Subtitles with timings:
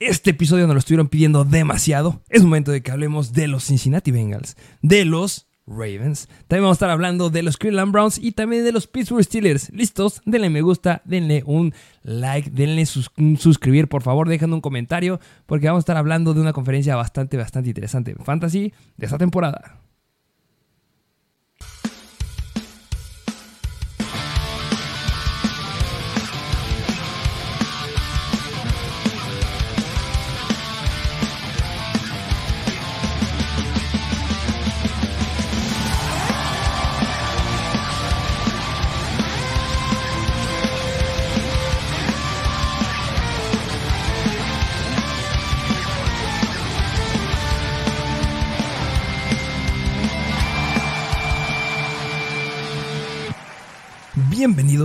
[0.00, 2.22] Este episodio nos lo estuvieron pidiendo demasiado.
[2.30, 6.26] Es momento de que hablemos de los Cincinnati Bengals, de los Ravens.
[6.48, 9.68] También vamos a estar hablando de los Cleveland Browns y también de los Pittsburgh Steelers.
[9.74, 10.22] ¿Listos?
[10.24, 15.80] Denle me gusta, denle un like, denle suscribir, por favor, déjenme un comentario, porque vamos
[15.80, 19.82] a estar hablando de una conferencia bastante, bastante interesante Fantasy de esta temporada.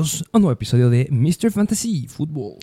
[0.05, 1.51] A un nuevo episodio de Mr.
[1.51, 2.59] Fantasy Football.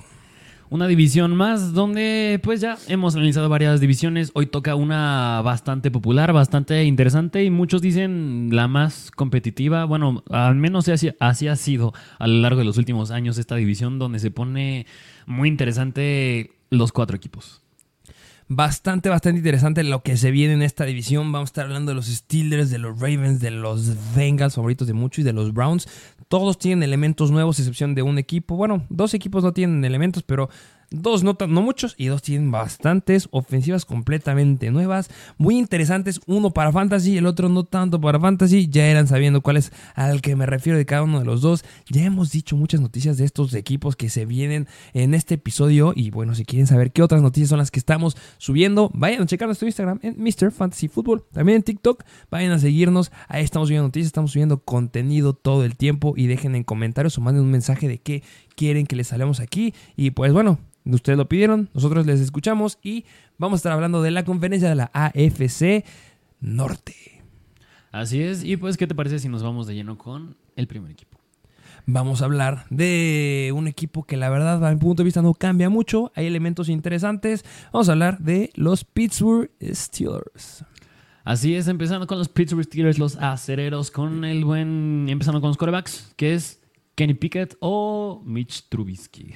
[0.70, 4.30] Una división más donde pues ya hemos analizado varias divisiones.
[4.34, 9.86] Hoy toca una bastante popular, bastante interesante y muchos dicen la más competitiva.
[9.86, 13.56] Bueno, al menos así, así ha sido a lo largo de los últimos años esta
[13.56, 14.86] división donde se pone
[15.26, 17.60] muy interesante los cuatro equipos
[18.54, 21.32] bastante, bastante interesante lo que se viene en esta división.
[21.32, 24.94] Vamos a estar hablando de los Steelers, de los Ravens, de los Bengals, favoritos de
[24.94, 25.88] muchos, y de los Browns.
[26.28, 28.56] Todos tienen elementos nuevos, excepción de un equipo.
[28.56, 30.48] Bueno, dos equipos no tienen elementos, pero
[30.92, 36.20] Dos no, no muchos y dos tienen bastantes ofensivas completamente nuevas, muy interesantes.
[36.26, 38.68] Uno para fantasy, el otro no tanto para fantasy.
[38.68, 41.64] Ya eran sabiendo cuál es al que me refiero de cada uno de los dos.
[41.88, 45.92] Ya hemos dicho muchas noticias de estos equipos que se vienen en este episodio.
[45.96, 49.26] Y bueno, si quieren saber qué otras noticias son las que estamos subiendo, vayan a
[49.26, 50.52] checar nuestro Instagram en Mr.
[50.52, 51.24] Fantasy Football.
[51.32, 53.12] También en TikTok, vayan a seguirnos.
[53.28, 56.12] Ahí estamos subiendo noticias, estamos subiendo contenido todo el tiempo.
[56.16, 58.22] Y dejen en comentarios o manden un mensaje de qué
[58.62, 59.74] quieren que les salgamos aquí.
[59.96, 63.04] Y pues bueno, Ustedes lo pidieron, nosotros les escuchamos y
[63.38, 65.84] vamos a estar hablando de la conferencia de la AFC
[66.40, 67.22] Norte.
[67.92, 70.90] Así es, y pues, ¿qué te parece si nos vamos de lleno con el primer
[70.90, 71.18] equipo?
[71.86, 75.34] Vamos a hablar de un equipo que la verdad, a mi punto de vista, no
[75.34, 76.10] cambia mucho.
[76.14, 77.44] Hay elementos interesantes.
[77.72, 80.64] Vamos a hablar de los Pittsburgh Steelers.
[81.24, 85.06] Así es, empezando con los Pittsburgh Steelers, los acereros, con el buen.
[85.08, 86.61] Empezando con los corebacks, que es
[86.94, 89.34] Kenny Pickett o Mitch Trubisky.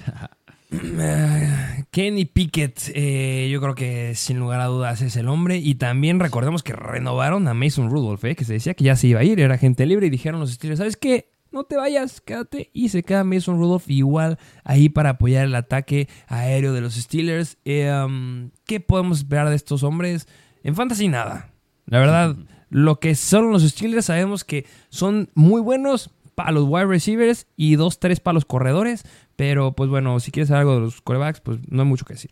[1.91, 5.59] Kenny Pickett, eh, yo creo que sin lugar a dudas es el hombre.
[5.59, 9.09] Y también recordemos que renovaron a Mason Rudolph, eh, que se decía que ya se
[9.09, 10.07] iba a ir, era gente libre.
[10.07, 11.31] Y dijeron los Steelers: ¿Sabes qué?
[11.53, 12.71] No te vayas, quédate.
[12.73, 17.57] Y se queda Mason Rudolph igual ahí para apoyar el ataque aéreo de los Steelers.
[17.65, 20.29] Eh, um, ¿Qué podemos esperar de estos hombres?
[20.65, 21.53] En fantasy, nada.
[21.87, 22.37] La verdad,
[22.69, 27.75] lo que son los Steelers sabemos que son muy buenos, para los wide receivers y
[27.75, 29.03] dos, tres para los corredores.
[29.35, 32.15] Pero pues bueno, si quieres saber algo de los corebacks, pues no hay mucho que
[32.15, 32.31] decir.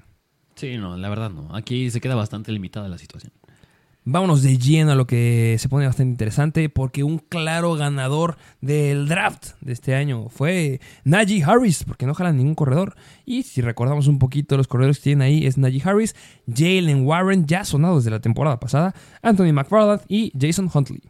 [0.55, 1.49] Sí, no, la verdad no.
[1.53, 3.33] Aquí se queda bastante limitada la situación.
[4.07, 9.09] Vámonos de lleno a lo que se pone bastante interesante porque un claro ganador del
[9.09, 12.97] draft de este año fue Najee Harris, porque no jalan ningún corredor.
[13.25, 16.15] Y si recordamos un poquito los corredores que tienen ahí, es Najee Harris,
[16.47, 21.01] Jalen Warren, ya sonado desde la temporada pasada, Anthony McFarland y Jason Huntley.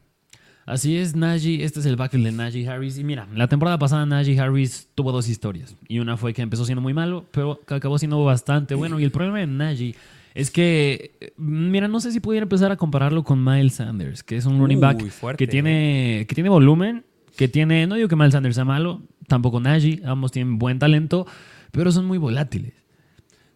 [0.66, 2.98] Así es, Najee, este es el backfield de Najee Harris.
[2.98, 5.76] Y mira, la temporada pasada Najee Harris tuvo dos historias.
[5.88, 8.98] Y una fue que empezó siendo muy malo, pero que acabó siendo bastante bueno.
[8.98, 9.94] Y el problema de Najee
[10.34, 14.46] es que, mira, no sé si pudiera empezar a compararlo con Miles Sanders, que es
[14.46, 15.04] un running back
[15.36, 17.04] que, tiene, que tiene volumen,
[17.36, 21.26] que tiene, no digo que Miles Sanders sea malo, tampoco Najee, ambos tienen buen talento,
[21.72, 22.83] pero son muy volátiles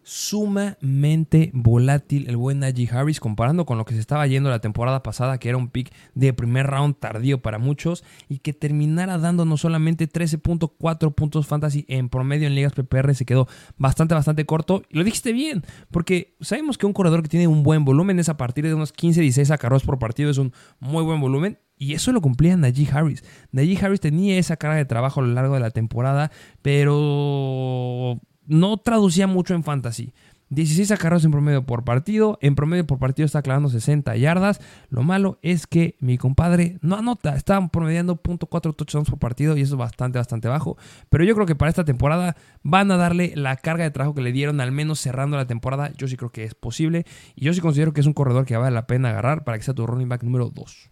[0.09, 5.03] sumamente volátil el buen Najee Harris comparando con lo que se estaba yendo la temporada
[5.03, 9.45] pasada, que era un pick de primer round tardío para muchos y que terminara dando
[9.45, 13.47] no solamente 13.4 puntos fantasy en promedio en ligas PPR se quedó
[13.77, 14.81] bastante, bastante corto.
[14.89, 18.29] Y lo dijiste bien, porque sabemos que un corredor que tiene un buen volumen es
[18.29, 21.59] a partir de unos 15, 16 acarros por partido, es un muy buen volumen.
[21.77, 23.23] Y eso lo cumplía Najee Harris.
[23.51, 26.31] Najee Harris tenía esa carga de trabajo a lo largo de la temporada,
[26.63, 30.11] pero no traducía mucho en fantasy.
[30.49, 32.39] 16 acarreos en promedio por partido.
[32.41, 34.59] En promedio por partido está clavando 60 yardas.
[34.89, 37.35] Lo malo es que mi compadre no anota.
[37.35, 40.77] Está promediando .4 touchdowns por partido y eso es bastante, bastante bajo.
[41.09, 44.21] Pero yo creo que para esta temporada van a darle la carga de trabajo que
[44.21, 45.91] le dieron, al menos cerrando la temporada.
[45.95, 47.05] Yo sí creo que es posible.
[47.35, 49.63] Y yo sí considero que es un corredor que vale la pena agarrar para que
[49.63, 50.89] sea tu running back número 2.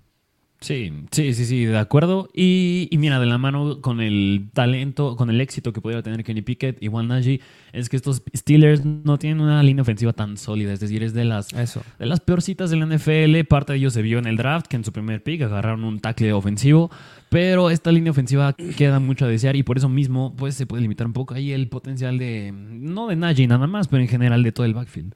[0.59, 2.29] Sí, sí, sí, sí, de acuerdo.
[2.33, 6.23] Y, y mira, de la mano con el talento, con el éxito que pudiera tener
[6.23, 7.41] Kenny Pickett y Juan Nagy,
[7.73, 10.73] es que estos Steelers no tienen una línea ofensiva tan sólida.
[10.73, 11.83] Es decir, es de las, Eso.
[11.99, 13.45] de las peorcitas de la NFL.
[13.47, 15.99] Parte de ellos se vio en el draft, que en su primer pick agarraron un
[15.99, 16.89] tackle ofensivo.
[17.29, 20.81] Pero esta línea ofensiva queda mucho a desear y por eso mismo pues se puede
[20.81, 24.41] limitar un poco ahí el potencial de, no de Nagy nada más, pero en general
[24.41, 25.13] de todo el backfield.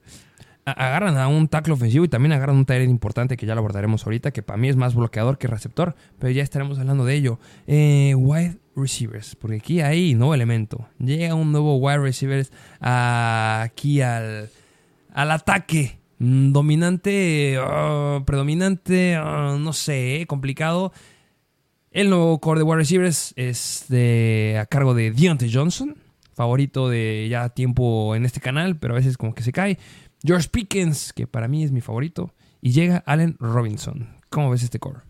[0.64, 4.04] Agarran a un tackle ofensivo y también agarran un tackle importante que ya lo abordaremos
[4.06, 7.40] ahorita, que para mí es más bloqueador que receptor, pero ya estaremos hablando de ello.
[7.66, 10.86] Eh, wide receivers, porque aquí hay nuevo elemento.
[11.00, 14.50] Llega un nuevo wide receivers aquí al,
[15.12, 15.98] al ataque.
[16.18, 20.92] Mm, Dominante, ah, predominante, ah, no sé, eh, complicado.
[21.90, 25.96] El nuevo core de wide receivers es de- a cargo de Deontay Johnson,
[26.34, 29.78] favorito de ya tiempo en este canal, pero a veces como que se cae.
[30.24, 32.32] George Pickens, que para mí es mi favorito.
[32.60, 34.16] Y llega Allen Robinson.
[34.30, 35.00] ¿Cómo ves este core?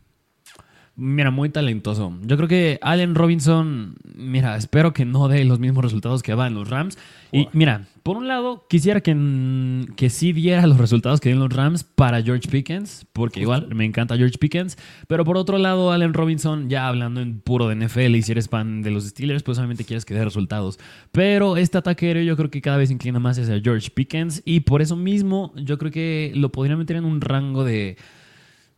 [0.94, 2.12] Mira, muy talentoso.
[2.23, 6.55] Yo creo que Allen Robinson, mira, espero que no dé los mismos resultados que en
[6.55, 6.99] los Rams.
[7.33, 11.56] Y mira, por un lado, quisiera que, que sí diera los resultados que dieron los
[11.56, 14.77] Rams para George Pickens, porque igual me encanta George Pickens.
[15.09, 18.50] Pero por otro lado, Allen Robinson, ya hablando en puro de NFL y si eres
[18.50, 20.79] fan de los Steelers, pues obviamente quieres que dé resultados.
[21.11, 24.43] Pero este ataque aéreo yo creo que cada vez inclina más hacia George Pickens.
[24.44, 27.97] Y por eso mismo, yo creo que lo podría meter en un rango de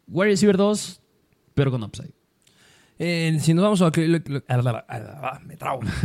[0.06, 1.00] wide receiver 2,
[1.54, 2.24] pero con upside.
[2.99, 4.43] Eh, si nos vamos a, lo- lo-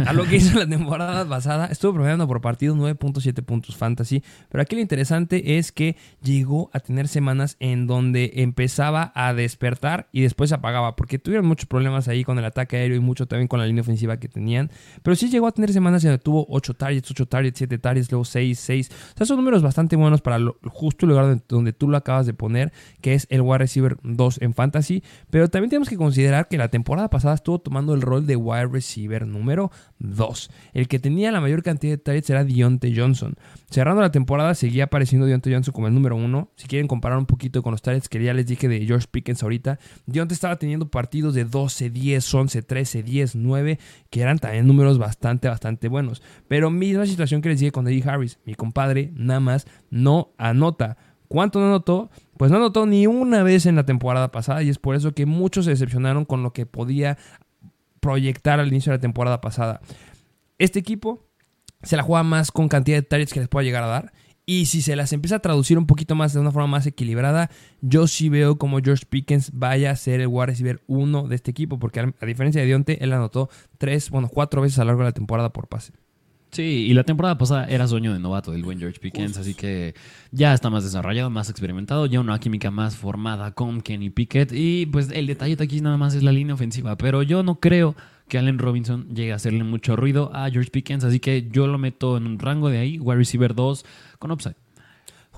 [0.06, 4.24] a lo que hizo la temporada pasada, estuvo promediando por partido 9.7 puntos fantasy.
[4.50, 10.08] Pero aquí lo interesante es que llegó a tener semanas en donde empezaba a despertar
[10.12, 10.96] y después se apagaba.
[10.96, 13.82] Porque tuvieron muchos problemas ahí con el ataque aéreo y mucho también con la línea
[13.82, 14.72] ofensiva que tenían.
[15.04, 18.12] Pero sí llegó a tener semanas en donde tuvo 8 targets, 8 targets, 7 targets,
[18.12, 18.90] luego 6, 6.
[19.14, 22.26] O sea, son números bastante buenos para justo el lugar donde, donde tú lo acabas
[22.26, 22.72] de poner,
[23.02, 25.04] que es el wide receiver 2 en fantasy.
[25.30, 28.68] Pero también tenemos que considerar que la temporada pasada estuvo tomando el rol de wide
[28.68, 30.52] receiver número 2.
[30.74, 33.36] El que tenía la mayor cantidad de targets era Deontay Johnson.
[33.70, 36.52] Cerrando la temporada seguía apareciendo Deontay Johnson como el número 1.
[36.56, 39.44] Si quieren comparar un poquito con los targets que ya les dije de George Pickens
[39.44, 43.80] ahorita, Deontay estaba teniendo partidos de 12, 10, 11, 13, 10, 9,
[44.10, 46.22] que eran también números bastante, bastante buenos.
[46.48, 48.40] Pero misma situación que les dije con Eddie Harris.
[48.46, 50.98] Mi compadre nada más no anota.
[51.30, 52.10] ¿Cuánto no anotó?
[52.38, 55.26] Pues no anotó ni una vez en la temporada pasada y es por eso que
[55.26, 57.18] muchos se decepcionaron con lo que podía
[58.00, 59.80] proyectar al inicio de la temporada pasada.
[60.58, 61.28] Este equipo
[61.84, 64.12] se la juega más con cantidad de targets que les pueda llegar a dar.
[64.48, 67.52] Y si se las empieza a traducir un poquito más de una forma más equilibrada,
[67.82, 71.52] yo sí veo como George Pickens vaya a ser el wide receiver uno de este
[71.52, 71.78] equipo.
[71.78, 75.10] Porque a diferencia de Dionte, él anotó tres, bueno, cuatro veces a lo largo de
[75.10, 75.94] la temporada por pase.
[76.52, 79.94] Sí, y la temporada pasada era sueño de novato del buen George Pickens, así que
[80.32, 84.52] ya está más desarrollado, más experimentado, ya una química más formada con Kenny Pickett.
[84.52, 87.96] Y pues el detalle aquí nada más es la línea ofensiva, pero yo no creo
[88.28, 91.78] que Allen Robinson llegue a hacerle mucho ruido a George Pickens, así que yo lo
[91.78, 93.86] meto en un rango de ahí, wide receiver 2
[94.18, 94.56] con upside.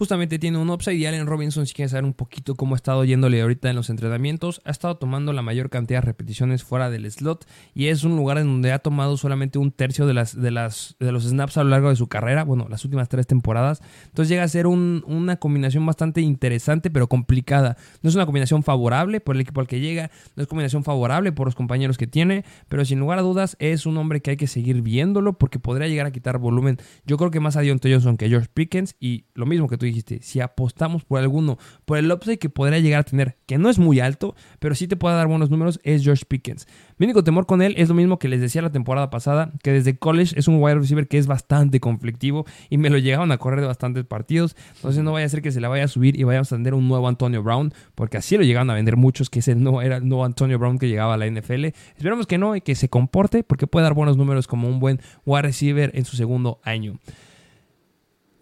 [0.01, 3.06] Justamente tiene un upside y Allen Robinson, si quieren saber un poquito cómo ha estado
[3.06, 7.06] yéndole ahorita en los entrenamientos, ha estado tomando la mayor cantidad de repeticiones fuera del
[7.12, 7.45] slot
[7.75, 10.95] y es un lugar en donde ha tomado solamente un tercio de, las, de, las,
[11.00, 13.83] de los snaps a lo largo de su carrera, bueno, las últimas tres temporadas.
[14.07, 17.77] Entonces llega a ser un- una combinación bastante interesante pero complicada.
[18.01, 21.31] No es una combinación favorable por el equipo al que llega, no es combinación favorable
[21.31, 24.38] por los compañeros que tiene, pero sin lugar a dudas es un hombre que hay
[24.38, 26.80] que seguir viéndolo porque podría llegar a quitar volumen.
[27.06, 29.90] Yo creo que más a Deontay Johnson que George Pickens y lo mismo que tú
[29.91, 33.69] dijiste, si apostamos por alguno, por el upside que podría llegar a tener, que no
[33.69, 36.67] es muy alto, pero sí te puede dar buenos números, es George Pickens.
[36.97, 39.71] Mi único temor con él es lo mismo que les decía la temporada pasada, que
[39.71, 43.38] desde college es un wide receiver que es bastante conflictivo y me lo llegaron a
[43.38, 46.19] correr de bastantes partidos, entonces no vaya a ser que se la vaya a subir
[46.19, 49.30] y vayamos a tener un nuevo Antonio Brown, porque así lo llegaron a vender muchos,
[49.30, 51.66] que ese no era el nuevo Antonio Brown que llegaba a la NFL.
[51.95, 54.99] Esperemos que no y que se comporte, porque puede dar buenos números como un buen
[55.25, 56.99] wide receiver en su segundo año.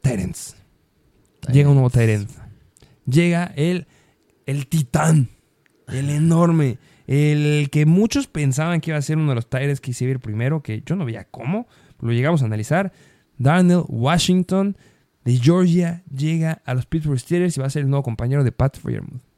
[0.01, 0.58] Terence.
[1.51, 2.29] Llega un nuevo Tyrant.
[3.05, 3.87] Llega el,
[4.45, 5.29] el titán.
[5.87, 6.77] El enorme.
[7.07, 10.11] El que muchos pensaban que iba a ser uno de los Tyrants que iba a
[10.11, 11.67] ir primero, que yo no veía cómo.
[11.99, 12.91] Lo llegamos a analizar.
[13.37, 14.77] Darnell Washington
[15.23, 18.51] de Georgia llega a los Pittsburgh Steelers y va a ser el nuevo compañero de
[18.51, 19.28] Pat Freiermuth.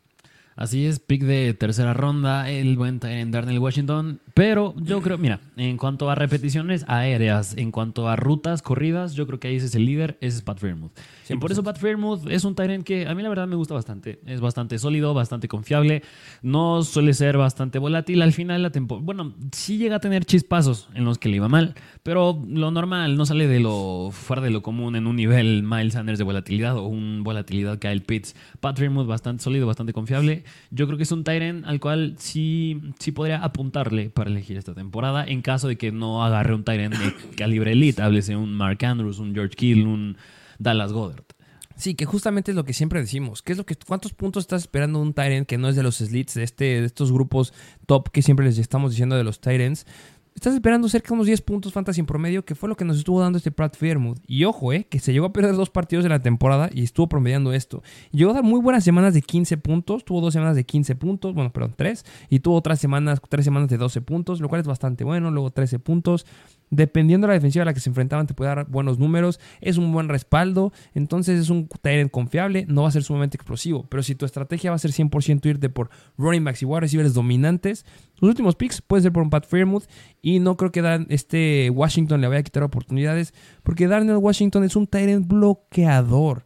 [0.55, 4.19] Así es, pick de tercera ronda, el buen en Darnell Washington.
[4.33, 9.25] Pero yo creo, mira, en cuanto a repeticiones aéreas, en cuanto a rutas corridas, yo
[9.27, 10.91] creo que ahí ese es el líder, ese es Pat Fairmouth.
[11.29, 13.73] Y por eso Pat Fairmouth es un Tyrant que a mí la verdad me gusta
[13.73, 14.19] bastante.
[14.25, 16.03] Es bastante sólido, bastante confiable.
[16.41, 18.21] No suele ser bastante volátil.
[18.21, 21.47] Al final la temporada, bueno, sí llega a tener chispazos en los que le iba
[21.47, 25.63] mal, pero lo normal no sale de lo fuera de lo común en un nivel
[25.63, 28.35] Miles Sanders de volatilidad o un volatilidad Kyle Pitts.
[28.59, 32.15] Pat Fairmouth bastante sólido, bastante confiable que yo creo que es un Tyrant al cual
[32.17, 36.63] sí, sí podría apuntarle para elegir esta temporada en caso de que no agarre un
[36.63, 40.17] Tyrant de calibre elite, háblese un Mark Andrews, un George Kittle, un
[40.59, 41.23] Dallas Goddard.
[41.75, 43.41] Sí, que justamente es lo que siempre decimos.
[43.41, 45.95] ¿Qué es lo que, ¿Cuántos puntos estás esperando un Tyrant que no es de los
[45.95, 47.53] slits, de, este, de estos grupos
[47.87, 49.87] top que siempre les estamos diciendo de los Tyrants?
[50.33, 52.97] Estás esperando cerca de unos 10 puntos fantasy en promedio, que fue lo que nos
[52.97, 54.17] estuvo dando este Pratt Fairmouth.
[54.27, 57.07] Y ojo, eh, que se llegó a perder dos partidos en la temporada y estuvo
[57.07, 57.83] promediando esto.
[58.11, 61.35] Llegó a dar muy buenas semanas de 15 puntos, tuvo dos semanas de 15 puntos,
[61.35, 64.67] bueno, perdón, tres, y tuvo otras semanas, tres semanas de 12 puntos, lo cual es
[64.67, 66.25] bastante bueno, luego 13 puntos.
[66.73, 69.41] Dependiendo de la defensiva a la que se enfrentaban, te puede dar buenos números.
[69.59, 70.71] Es un buen respaldo.
[70.93, 72.65] Entonces es un Tyrant confiable.
[72.69, 73.85] No va a ser sumamente explosivo.
[73.89, 77.13] Pero si tu estrategia va a ser 100% irte por running backs y wide receivers
[77.13, 77.85] dominantes,
[78.15, 79.83] tus últimos picks puede ser por un Pat Fairmouth.
[80.21, 83.33] Y no creo que Dan, este Washington le vaya a quitar oportunidades.
[83.63, 86.45] Porque Darnell Washington es un Tyrant bloqueador.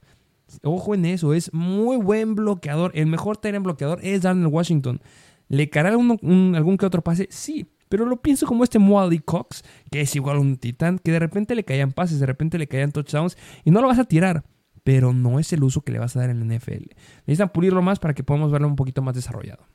[0.63, 1.35] Ojo en eso.
[1.35, 2.91] Es muy buen bloqueador.
[2.95, 5.01] El mejor Tyrant bloqueador es Darnell Washington.
[5.49, 7.27] ¿Le caerá algún que otro pase?
[7.29, 11.11] Sí, pero lo pienso como este Moody Cox, que es igual a un titán, que
[11.11, 14.05] de repente le caían pases, de repente le caían touchdowns y no lo vas a
[14.05, 14.43] tirar.
[14.83, 16.93] Pero no es el uso que le vas a dar en la NFL.
[17.25, 19.65] Necesitan pulirlo más para que podamos verlo un poquito más desarrollado.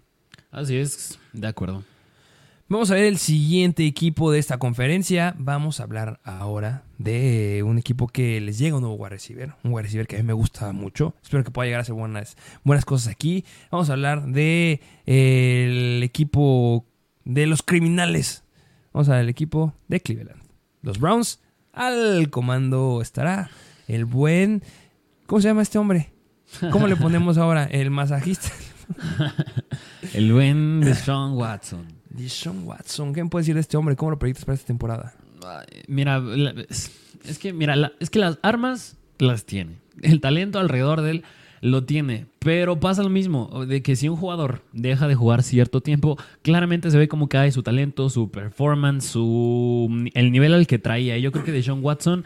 [0.53, 1.83] Así es, de acuerdo.
[2.71, 5.35] Vamos a ver el siguiente equipo de esta conferencia.
[5.37, 9.55] Vamos a hablar ahora de un equipo que les llega un nuevo wide receiver.
[9.65, 11.17] Un wide receiver que a mí me gusta mucho.
[11.21, 13.45] Espero que pueda llegar a hacer buenas, buenas cosas aquí.
[13.73, 16.87] Vamos a hablar de el equipo
[17.35, 18.43] de los criminales.
[18.93, 20.43] Vamos a ver el equipo de Cleveland.
[20.83, 21.41] Los Browns.
[21.73, 23.51] Al comando estará
[23.87, 24.63] el buen.
[25.27, 26.13] ¿Cómo se llama este hombre?
[26.73, 27.65] ¿Cómo le ponemos ahora?
[27.65, 28.49] El masajista.
[30.13, 31.87] el buen Deshaun Watson.
[32.09, 33.15] Deshaun Watson.
[33.15, 33.95] ¿Qué me puedes decir de este hombre?
[33.95, 35.15] ¿Cómo lo proyectas para esta temporada?
[35.87, 36.21] Mira,
[37.25, 39.79] es que, mira, es que las armas las tiene.
[40.03, 41.25] El talento alrededor de él
[41.61, 42.27] lo tiene.
[42.39, 46.91] Pero pasa lo mismo, de que si un jugador deja de jugar cierto tiempo, claramente
[46.91, 51.19] se ve como cae su talento, su performance, su el nivel al que traía.
[51.19, 52.25] Yo creo que de Sean Watson,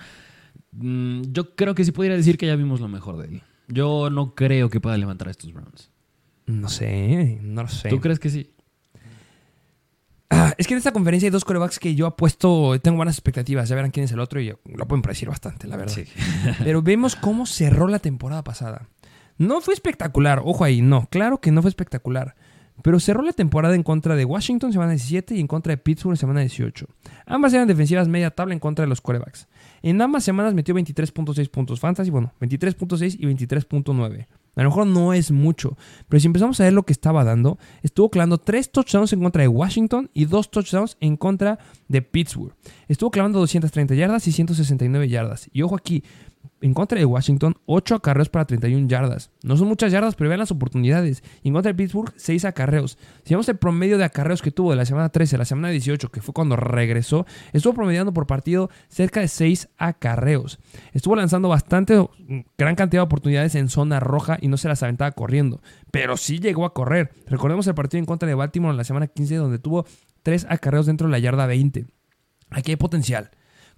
[0.72, 3.42] mm, yo creo que sí podría decir que ya vimos lo mejor de él.
[3.68, 5.90] Yo no creo que pueda levantar a estos Browns.
[6.46, 7.88] No sé, no lo sé.
[7.88, 8.50] ¿Tú crees que sí?
[10.30, 13.68] Ah, es que en esta conferencia hay dos corebacks que yo apuesto, tengo buenas expectativas.
[13.68, 15.96] Ya verán quién es el otro y lo pueden predecir bastante, la verdad.
[16.64, 18.88] Pero vemos cómo cerró la temporada pasada.
[19.38, 22.34] No fue espectacular, ojo ahí, no, claro que no fue espectacular.
[22.82, 26.16] Pero cerró la temporada en contra de Washington semana 17 y en contra de Pittsburgh
[26.16, 26.86] semana 18.
[27.26, 29.48] Ambas eran defensivas media tabla en contra de los corebacks.
[29.82, 34.26] En ambas semanas metió 23.6 puntos fantasy, bueno, 23.6 y 23.9.
[34.56, 35.76] A lo mejor no es mucho,
[36.08, 39.42] pero si empezamos a ver lo que estaba dando, estuvo clavando 3 touchdowns en contra
[39.42, 42.54] de Washington y 2 touchdowns en contra de Pittsburgh.
[42.86, 45.48] Estuvo clavando 230 yardas y 169 yardas.
[45.52, 46.04] Y ojo aquí,
[46.60, 49.30] en contra de Washington, 8 acarreos para 31 yardas.
[49.42, 51.22] No son muchas yardas, pero vean las oportunidades.
[51.42, 52.98] En contra de Pittsburgh, 6 acarreos.
[53.24, 55.68] Si vemos el promedio de acarreos que tuvo de la semana 13 a la semana
[55.68, 60.58] 18, que fue cuando regresó, estuvo promediando por partido cerca de 6 acarreos.
[60.92, 62.02] Estuvo lanzando bastante,
[62.56, 65.60] gran cantidad de oportunidades en zona roja y no se las aventaba corriendo.
[65.90, 67.10] Pero sí llegó a correr.
[67.26, 69.84] Recordemos el partido en contra de Baltimore en la semana 15, donde tuvo
[70.22, 71.86] 3 acarreos dentro de la yarda 20.
[72.50, 73.30] Aquí hay potencial.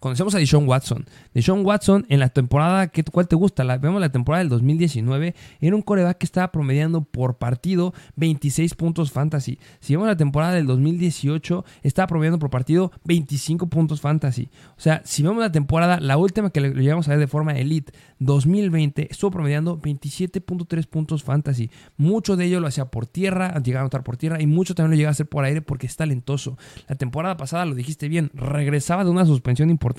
[0.07, 1.05] Conocemos a Deshaun Watson.
[1.35, 3.65] Deshaun Watson en la temporada, ¿cuál te gusta?
[3.77, 9.11] Vemos la temporada del 2019, era un coreback que estaba promediando por partido 26 puntos
[9.11, 9.59] fantasy.
[9.81, 14.49] Si vemos la temporada del 2018, estaba promediando por partido 25 puntos fantasy.
[14.77, 17.59] O sea, si vemos la temporada, la última que le llevamos a ver de forma
[17.59, 21.69] elite, 2020, estuvo promediando 27.3 puntos fantasy.
[21.97, 24.93] Mucho de ello lo hacía por tierra, llegaba a anotar por tierra y mucho también
[24.93, 26.57] lo llegaba a hacer por aire porque es talentoso.
[26.87, 29.96] La temporada pasada, lo dijiste bien, regresaba de una suspensión importante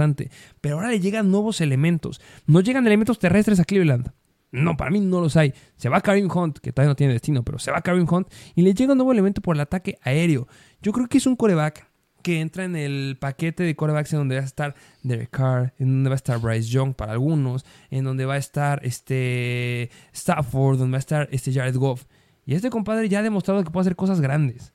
[0.61, 2.21] pero ahora le llegan nuevos elementos.
[2.45, 4.11] No llegan elementos terrestres a Cleveland.
[4.51, 5.53] No, para mí no los hay.
[5.75, 8.61] Se va Karim Hunt, que todavía no tiene destino, pero se va Karim Hunt y
[8.61, 10.47] le llega un nuevo elemento por el ataque aéreo.
[10.81, 11.87] Yo creo que es un coreback
[12.23, 15.87] que entra en el paquete de corebacks en donde va a estar Derek Carr, en
[15.87, 20.77] donde va a estar Bryce Young para algunos, en donde va a estar este Stafford,
[20.77, 22.05] donde va a estar este Jared Goff.
[22.45, 24.73] Y este compadre ya ha demostrado que puede hacer cosas grandes.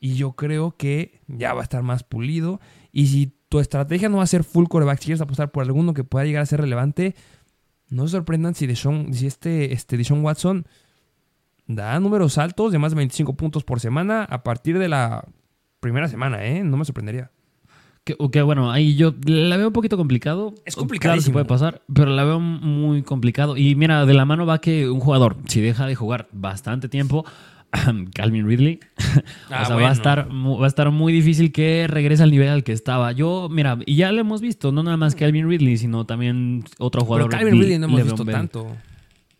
[0.00, 2.60] Y yo creo que ya va a estar más pulido.
[2.92, 5.94] Y si tu estrategia no va a ser full coreback, si quieres apostar por alguno
[5.94, 7.14] que pueda llegar a ser relevante,
[7.88, 10.66] no se sorprendan si, si este, este Deshaun Watson
[11.68, 15.24] da números altos de más de 25 puntos por semana a partir de la
[15.78, 16.64] primera semana, ¿eh?
[16.64, 17.30] No me sorprendería.
[18.02, 20.52] Que, bueno, ahí yo la veo un poquito complicado.
[20.64, 21.14] Es complicado.
[21.16, 23.56] Claro puede pasar, pero la veo muy complicado.
[23.56, 27.24] Y mira, de la mano va que un jugador, si deja de jugar bastante tiempo,
[28.14, 28.80] Calvin Ridley.
[29.50, 32.48] Ah, o sea, va, a estar, va a estar muy difícil que regrese al nivel
[32.48, 33.12] al que estaba.
[33.12, 37.02] Yo, mira, y ya lo hemos visto, no nada más Calvin Ridley, sino también otro
[37.04, 37.28] jugador.
[37.30, 38.66] Pero Calvin Ridley no hemos visto tanto.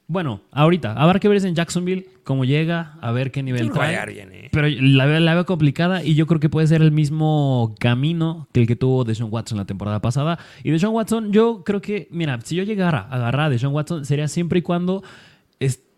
[0.07, 4.05] Bueno, ahorita, habrá que ver en Jacksonville cómo llega, a ver qué nivel trae.
[4.13, 4.49] bien, eh.
[4.53, 8.47] Pero la, veo- la veo complicada y yo creo que puede ser el mismo camino
[8.53, 10.39] que el que tuvo Deshaun Watson la temporada pasada.
[10.63, 14.05] Y Deshaun Watson, yo creo que, mira, si yo llegara a agarrar a Deshaun Watson,
[14.05, 15.03] sería siempre y cuando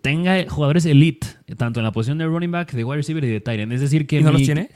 [0.07, 3.41] tenga jugadores elite, tanto en la posición de running back, de wide receiver y de
[3.41, 3.73] tight end.
[3.73, 4.71] Es decir, que ¿Y no mi- los tiene?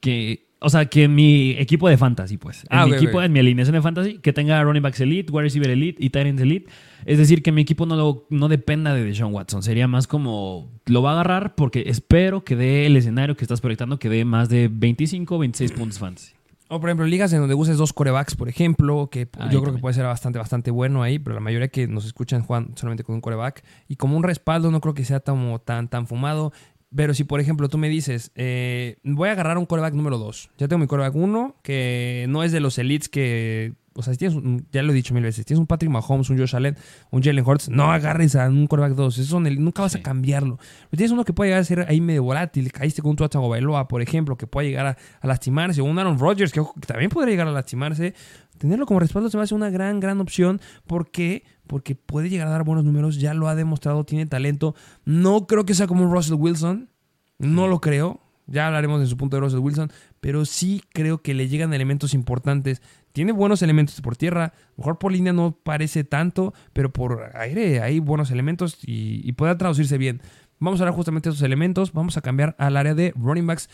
[0.00, 2.62] que o sea, que mi equipo de fantasy, pues.
[2.70, 3.24] En Ah, mi equipo, ok.
[3.24, 6.26] en mi alineación de fantasy, que tenga running backs elite, wide receiver elite y tight
[6.26, 6.70] ends elite.
[7.04, 9.62] Es decir, que mi equipo no, lo- no dependa de Deshaun Watson.
[9.62, 13.60] Sería más como lo va a agarrar porque espero que dé el escenario que estás
[13.60, 16.32] proyectando, que dé más de 25 o 26 puntos fantasy.
[16.68, 19.80] O por ejemplo, ligas en donde uses dos corebacks, por ejemplo, que yo creo que
[19.80, 23.14] puede ser bastante, bastante bueno ahí, pero la mayoría que nos escuchan juegan solamente con
[23.14, 23.62] un coreback.
[23.88, 26.52] Y como un respaldo no creo que sea tan, tan, tan fumado.
[26.94, 30.50] Pero si, por ejemplo, tú me dices, eh, voy a agarrar un coreback número 2.
[30.58, 33.74] Ya tengo mi coreback 1, que no es de los elites que...
[33.98, 36.28] O sea, si tienes, un- ya lo he dicho mil veces, tienes un Patrick Mahomes,
[36.30, 36.76] un Josh Allen,
[37.10, 39.18] un Jalen Hurts, no agarres a un coreback 2.
[39.18, 39.98] Eso nunca vas Sí.
[39.98, 40.58] a cambiarlo.
[40.58, 42.70] Pero tienes uno que puede llegar a ser ahí medio volátil.
[42.72, 45.80] Caíste con un Tua Tagovailoa, por ejemplo, que puede llegar a, a lastimarse.
[45.80, 48.14] O un Aaron Rodgers, que, también podría llegar a lastimarse.
[48.58, 50.60] Tenerlo como respaldo se me hace una gran, gran opción.
[50.86, 51.44] ¿Por qué?
[51.66, 53.18] Porque puede llegar a dar buenos números.
[53.18, 54.74] Ya lo ha demostrado, tiene talento.
[55.04, 56.90] No creo que sea como un Russell Wilson.
[57.38, 58.20] No lo creo.
[58.46, 59.90] Ya hablaremos de su punto de Russell Wilson.
[60.20, 62.82] Pero sí creo que le llegan elementos importantes.
[63.12, 64.52] Tiene buenos elementos por tierra.
[64.76, 66.54] Mejor por línea no parece tanto.
[66.72, 70.20] Pero por aire hay buenos elementos y, y puede traducirse bien.
[70.58, 71.92] Vamos a hablar justamente de esos elementos.
[71.92, 73.68] Vamos a cambiar al área de running backs.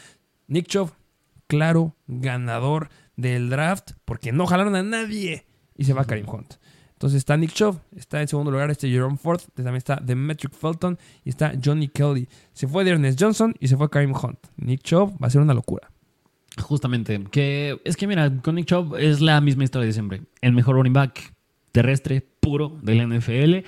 [0.49, 0.93] Nick Chubb,
[1.47, 3.93] claro, ganador del draft.
[4.05, 5.47] Porque no jalaron a nadie.
[5.77, 6.55] Y se va Karim Hunt.
[7.03, 10.97] Entonces está Nick Chubb, está en segundo lugar este Jerome Ford, también está Demetric Felton
[11.25, 12.29] y está Johnny Kelly.
[12.53, 14.39] Se fue Ernest Johnson y se fue Karim Hunt.
[14.57, 15.91] Nick Chubb va a ser una locura.
[16.61, 17.21] Justamente.
[17.33, 20.23] Que es que, mira, con Nick Chubb es la misma historia de siempre.
[20.43, 21.35] El mejor running back
[21.73, 23.67] terrestre puro del NFL,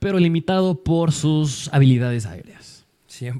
[0.00, 2.84] pero limitado por sus habilidades aéreas.
[3.08, 3.38] 100%.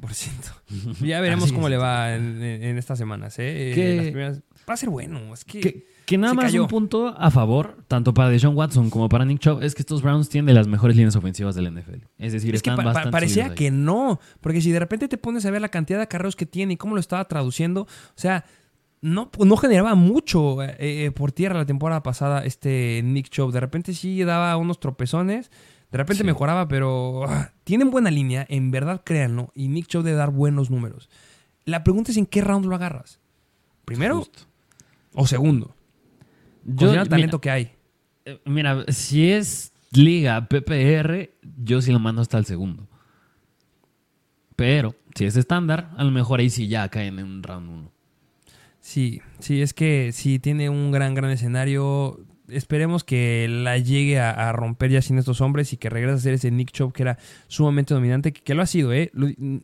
[1.00, 3.34] Ya veremos cómo le va en, en- en estas semanas.
[3.40, 3.72] ¿eh?
[3.74, 5.34] Que- Las primeras- Va a ser bueno.
[5.34, 6.62] Es que, Que, que nada se más cayó.
[6.62, 10.02] un punto a favor, tanto para Deshaun Watson como para Nick Chubb, es que estos
[10.02, 12.04] Browns tienen de las mejores líneas ofensivas del NFL.
[12.18, 14.20] Es decir, es que están pa- pa- bastante parecía que no.
[14.40, 16.76] Porque si de repente te pones a ver la cantidad de acarreos que tiene y
[16.76, 18.44] cómo lo estaba traduciendo, o sea,
[19.00, 23.52] no, no generaba mucho eh, eh, por tierra la temporada pasada este Nick Chubb.
[23.52, 25.50] De repente sí daba unos tropezones.
[25.90, 26.26] De repente Sí.
[26.26, 29.50] mejoraba, pero ah, tienen buena línea, en verdad créanlo.
[29.54, 31.10] Y Nick Chubb debe dar buenos números.
[31.64, 33.20] La pregunta es en qué round lo agarras.
[33.84, 34.40] ¿Primero Justo.
[35.14, 35.74] o segundo?
[36.64, 37.72] Yo, Considera el mira, talento que hay.
[38.24, 41.30] eh, mira, si es liga PPR,
[41.62, 42.88] yo sí lo mando hasta el segundo.
[44.56, 47.92] Pero si es estándar, a lo mejor ahí sí ya caen en un round 1.
[48.80, 52.20] Sí, sí, es que sí tiene un gran, gran escenario.
[52.48, 56.34] Esperemos que la llegue a, romper ya sin estos hombres y que regrese a ser
[56.34, 59.10] ese Nick Chubb que era sumamente dominante, que, lo ha sido, ¿eh?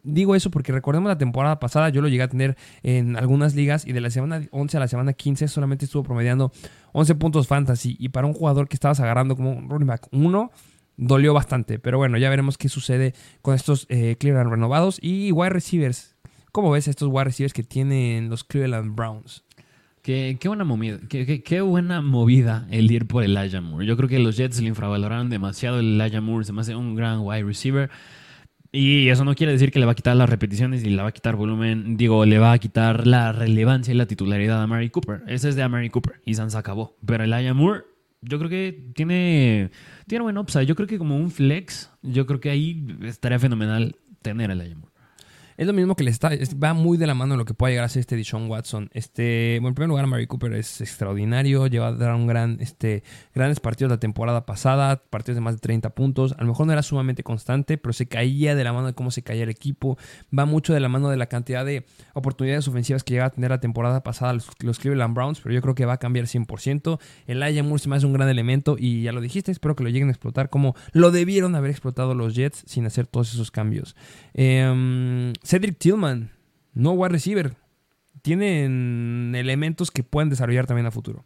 [0.02, 3.86] Digo eso porque recordemos la temporada pasada, yo lo llegué a tener en algunas ligas
[3.86, 6.52] y de la semana 11 a la semana 15 solamente estuvo promediando
[6.92, 10.50] 11 puntos fantasy y para un jugador que estabas agarrando como un running back 1,
[10.96, 11.78] dolió bastante.
[11.78, 16.16] Pero bueno, ya veremos qué sucede con estos eh, Cleveland renovados y wide receivers.
[16.52, 19.44] ¿Cómo ves estos wide receivers que tienen los Cleveland Browns?
[20.08, 23.84] Qué, buena movida, qué, buena movida el ir por Elijah Moore.
[23.84, 26.94] Yo creo que los Jets le infravaloraron demasiado el Elijah Moore, se me hace un
[26.94, 27.90] gran wide receiver.
[28.72, 31.08] Y eso no quiere decir que le va a quitar las repeticiones y le va
[31.08, 31.98] a quitar volumen.
[31.98, 35.24] Digo, le va a quitar la relevancia y la titularidad a Mary Cooper.
[35.26, 36.96] Ese es de Mary Cooper y San se acabó.
[37.04, 37.82] Pero Elijah Moore,
[38.22, 39.68] yo creo que tiene,
[40.06, 40.64] tiene buen upside.
[40.64, 44.74] Yo creo que como un flex, yo creo que ahí estaría fenomenal tener a Elijah
[44.74, 44.87] Moore.
[45.58, 47.70] Es lo mismo que le está, es- va muy de la mano lo que pueda
[47.72, 48.90] llegar a ser este Deshaun Watson.
[48.92, 53.02] Este, bueno, en primer lugar, Mary Cooper es extraordinario, lleva a dar un gran, este,
[53.34, 56.36] grandes partidos la temporada pasada, partidos de más de 30 puntos.
[56.38, 59.10] A lo mejor no era sumamente constante, pero se caía de la mano de cómo
[59.10, 59.98] se caía el equipo.
[60.36, 63.50] Va mucho de la mano de la cantidad de oportunidades ofensivas que llega a tener
[63.50, 67.00] la temporada pasada los, Cleveland Browns, pero yo creo que va a cambiar 100%.
[67.26, 69.82] El Aya Moore se me hace un gran elemento y ya lo dijiste, espero que
[69.82, 73.50] lo lleguen a explotar como lo debieron haber explotado los Jets sin hacer todos esos
[73.50, 73.96] cambios.
[74.34, 76.30] Em, Cedric Tillman,
[76.74, 77.56] no wide receiver.
[78.20, 81.24] Tienen elementos que pueden desarrollar también a futuro.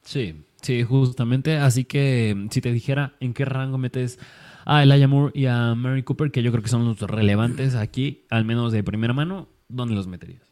[0.00, 1.58] Sí, sí, justamente.
[1.58, 4.18] Así que si te dijera en qué rango metes
[4.64, 8.24] a Elijah Moore y a Mary Cooper, que yo creo que son los relevantes aquí,
[8.30, 10.49] al menos de primera mano, ¿dónde los meterías?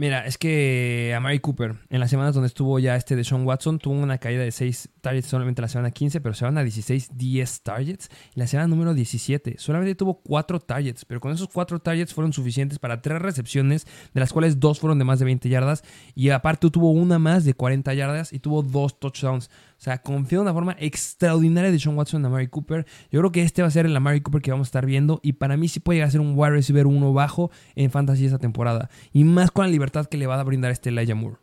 [0.00, 3.44] Mira, es que a Mary Cooper, en las semanas donde estuvo ya este de Sean
[3.46, 6.62] Watson, tuvo una caída de 6 targets solamente la semana 15, pero se van a
[6.62, 8.08] 16, 10 targets.
[8.34, 12.32] Y la semana número 17, solamente tuvo 4 targets, pero con esos 4 targets fueron
[12.32, 15.84] suficientes para 3 recepciones, de las cuales 2 fueron de más de 20 yardas.
[16.14, 19.50] Y aparte tuvo una más de 40 yardas y tuvo 2 touchdowns.
[19.80, 22.84] O sea, confío de una forma extraordinaria de Sean Watson en Amari Cooper.
[23.10, 25.20] Yo creo que este va a ser el Amari Cooper que vamos a estar viendo.
[25.22, 28.26] Y para mí sí puede llegar a ser un wide receiver uno bajo en fantasy
[28.26, 28.90] esta temporada.
[29.14, 31.38] Y más con la libertad que le va a brindar este Elijah Moore.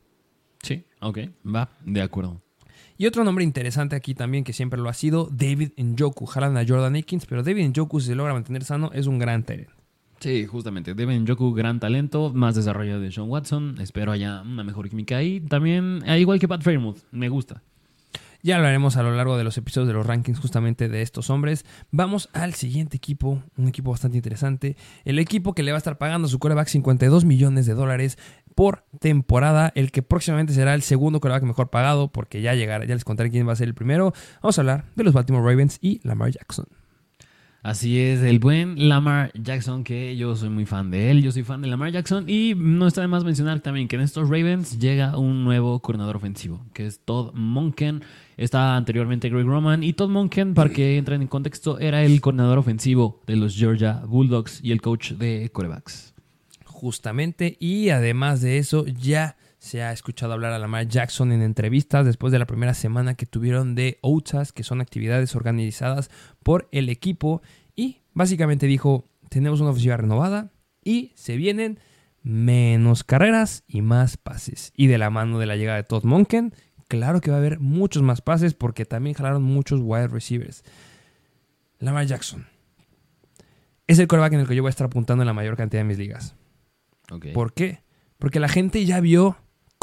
[0.62, 2.40] Sí, ok, va, de acuerdo.
[2.96, 6.28] Y otro nombre interesante aquí también, que siempre lo ha sido, David Njoku.
[6.28, 9.46] Jalan a Jordan Akins, pero David Njoku, si se logra mantener sano, es un gran
[9.46, 9.70] talent.
[10.20, 10.94] Sí, justamente.
[10.94, 13.78] Devin Joku, gran talento, más desarrollo de Sean Watson.
[13.80, 15.40] Espero haya una mejor química ahí.
[15.40, 17.64] También, eh, igual que Pat Fairmouth, me gusta.
[18.48, 21.30] Ya lo haremos a lo largo de los episodios de los rankings justamente de estos
[21.30, 21.66] hombres.
[21.92, 24.78] Vamos al siguiente equipo, un equipo bastante interesante.
[25.04, 28.18] El equipo que le va a estar pagando a su coreback 52 millones de dólares
[28.56, 29.74] por temporada.
[29.76, 33.32] El que próximamente será el segundo coreback mejor pagado porque ya llegará, ya les contaré
[33.32, 34.14] quién va a ser el primero.
[34.42, 36.68] Vamos a hablar de los Baltimore Ravens y Lamar Jackson.
[37.68, 41.44] Así es, el buen Lamar Jackson, que yo soy muy fan de él, yo soy
[41.44, 44.80] fan de Lamar Jackson y no está de más mencionar también que en estos Ravens
[44.80, 48.06] llega un nuevo coordinador ofensivo, que es Todd Monken.
[48.38, 52.58] Está anteriormente Greg Roman y Todd Monken, para que entren en contexto, era el coordinador
[52.58, 56.14] ofensivo de los Georgia Bulldogs y el coach de corebacks.
[56.64, 59.36] Justamente, y además de eso, ya
[59.68, 63.26] se ha escuchado hablar a Lamar Jackson en entrevistas después de la primera semana que
[63.26, 66.10] tuvieron de OTAS, que son actividades organizadas
[66.42, 67.42] por el equipo.
[67.76, 70.52] Y básicamente dijo, tenemos una ofensiva renovada
[70.86, 71.80] y se vienen
[72.24, 74.72] menos carreras y más pases.
[74.74, 76.54] Y de la mano de la llegada de Todd Monken,
[76.88, 80.64] claro que va a haber muchos más pases porque también jalaron muchos wide receivers.
[81.80, 82.48] Lamar Jackson.
[83.86, 85.82] Es el coreback en el que yo voy a estar apuntando en la mayor cantidad
[85.82, 86.36] de mis ligas.
[87.34, 87.82] ¿Por qué?
[88.18, 89.38] Porque la gente ya vio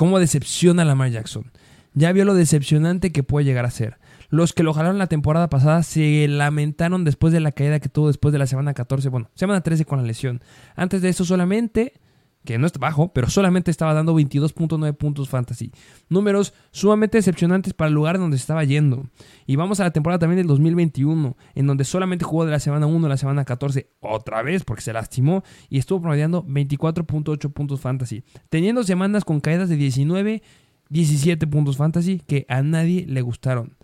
[0.05, 1.51] cómo decepciona a Lamar Jackson.
[1.95, 3.97] Ya vio lo decepcionante que puede llegar a ser.
[4.29, 8.09] Los que lo jalaron la temporada pasada se lamentaron después de la caída que tuvo
[8.09, 10.43] después de la semana 14, bueno, semana 13 con la lesión.
[10.77, 11.95] Antes de eso solamente
[12.44, 15.72] que no está bajo, pero solamente estaba dando 22.9 puntos fantasy.
[16.09, 19.07] Números sumamente decepcionantes para el lugar donde se estaba yendo.
[19.46, 22.87] Y vamos a la temporada también del 2021, en donde solamente jugó de la semana
[22.87, 27.80] 1 a la semana 14, otra vez porque se lastimó, y estuvo promediando 24.8 puntos
[27.80, 30.42] fantasy, teniendo semanas con caídas de 19,
[30.90, 33.76] 17 puntos fantasy que a nadie le gustaron.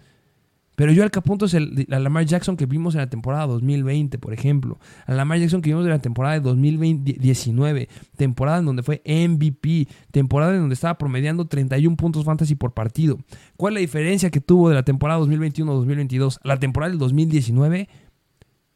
[0.80, 3.46] Pero yo al que apunto es el, a Lamar Jackson que vimos en la temporada
[3.48, 4.78] 2020, por ejemplo.
[5.04, 7.86] A Lamar Jackson que vimos en la temporada de 2019.
[8.16, 9.88] Temporada en donde fue MVP.
[10.10, 13.18] Temporada en donde estaba promediando 31 puntos fantasy por partido.
[13.58, 17.86] ¿Cuál es la diferencia que tuvo de la temporada 2021-2022 a la temporada del 2019?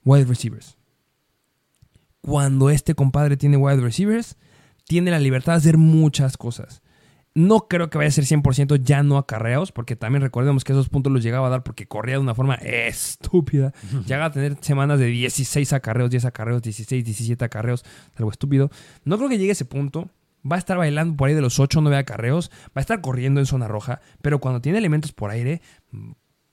[0.04, 0.76] Wide receivers.
[2.20, 4.36] Cuando este compadre tiene wide receivers,
[4.86, 6.82] tiene la libertad de hacer muchas cosas.
[7.34, 10.88] No creo que vaya a ser 100% ya no acarreos, porque también recordemos que esos
[10.88, 13.72] puntos los llegaba a dar porque corría de una forma estúpida.
[14.06, 17.84] Llegaba a tener semanas de 16 acarreos, 10 acarreos, 16, 17 acarreos,
[18.16, 18.70] algo estúpido.
[19.04, 20.10] No creo que llegue a ese punto.
[20.48, 23.00] Va a estar bailando por ahí de los 8 o 9 acarreos, va a estar
[23.00, 25.62] corriendo en zona roja, pero cuando tiene elementos por aire,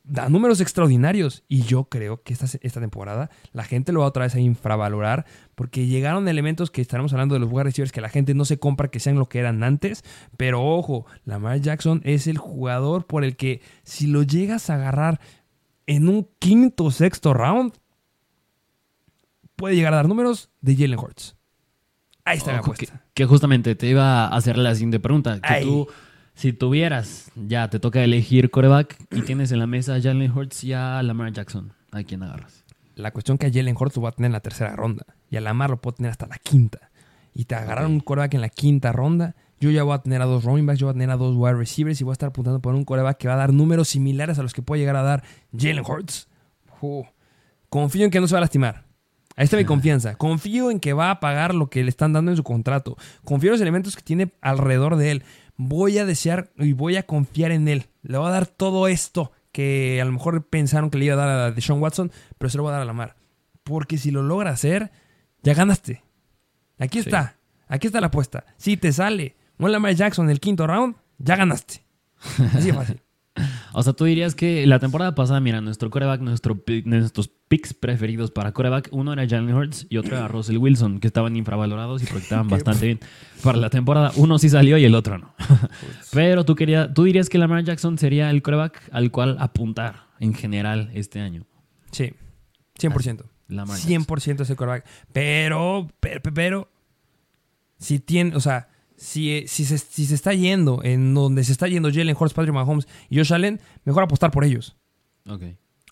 [0.03, 1.43] da números extraordinarios.
[1.47, 5.25] Y yo creo que esta, esta temporada la gente lo va otra vez a infravalorar
[5.55, 8.59] porque llegaron elementos que estaremos hablando de los wide receivers que la gente no se
[8.59, 10.03] compra que sean lo que eran antes.
[10.37, 15.19] Pero ojo, Lamar Jackson es el jugador por el que si lo llegas a agarrar
[15.87, 17.73] en un quinto o sexto round,
[19.55, 21.35] puede llegar a dar números de Jalen Hurts.
[22.23, 23.03] Ahí está la apuesta.
[23.13, 25.39] Que, justamente te iba a hacer la siguiente pregunta.
[25.41, 25.87] Que tú
[26.41, 30.63] si tuvieras, ya te toca elegir coreback y tienes en la mesa a Jalen Hurts
[30.63, 32.65] y a Lamar Jackson, ¿a quién agarras?
[32.95, 35.38] La cuestión que a Jalen Hurts lo va a tener en la tercera ronda y
[35.38, 36.89] a Lamar lo puedo tener hasta la quinta.
[37.36, 39.36] Y te agarraron un coreback en la quinta ronda.
[39.60, 41.36] Yo ya voy a tener a dos running backs, yo voy a tener a dos
[41.36, 43.89] wide receivers y voy a estar apuntando por un coreback que va a dar números
[43.89, 45.23] similares a los que puede llegar a dar
[45.56, 46.27] Jalen Hurts.
[47.69, 48.86] confío en que no se va a lastimar.
[49.36, 50.15] Ahí está mi confianza.
[50.15, 52.97] Confío en que va a pagar lo que le están dando en su contrato.
[53.23, 55.23] Confío en los elementos que tiene alrededor de él
[55.67, 57.86] voy a desear y voy a confiar en él.
[58.02, 61.17] Le voy a dar todo esto que a lo mejor pensaron que le iba a
[61.17, 63.15] dar a Deshaun Watson, pero se lo voy a dar a Lamar.
[63.63, 64.91] Porque si lo logra hacer,
[65.43, 66.04] ya ganaste.
[66.80, 67.38] Aquí está.
[67.67, 68.45] Aquí está la apuesta.
[68.58, 71.84] Si te sale un Lamar Jackson en el quinto round, ya ganaste.
[72.56, 73.02] Así de fácil.
[73.73, 78.31] O sea, tú dirías que la temporada pasada, mira, nuestro coreback, nuestro, nuestros picks preferidos
[78.31, 82.05] para coreback, uno era Jalen Hurts y otro era Russell Wilson, que estaban infravalorados y
[82.05, 82.99] proyectaban bastante bien.
[83.43, 85.34] Para la temporada, uno sí salió y el otro no.
[86.13, 90.34] Pero tú, quería, tú dirías que Lamar Jackson sería el coreback al cual apuntar en
[90.34, 91.45] general este año.
[91.91, 92.13] Sí,
[92.79, 93.23] 100%.
[93.47, 94.86] Lamar 100% ese coreback.
[95.13, 96.69] Pero, pero, pero,
[97.77, 98.69] si tiene, o sea,
[99.01, 102.53] si, si, se, si se está yendo en donde se está yendo Jalen Hurts, Patrick
[102.53, 104.77] Mahomes y Josh Allen, mejor apostar por ellos.
[105.27, 105.43] Ok.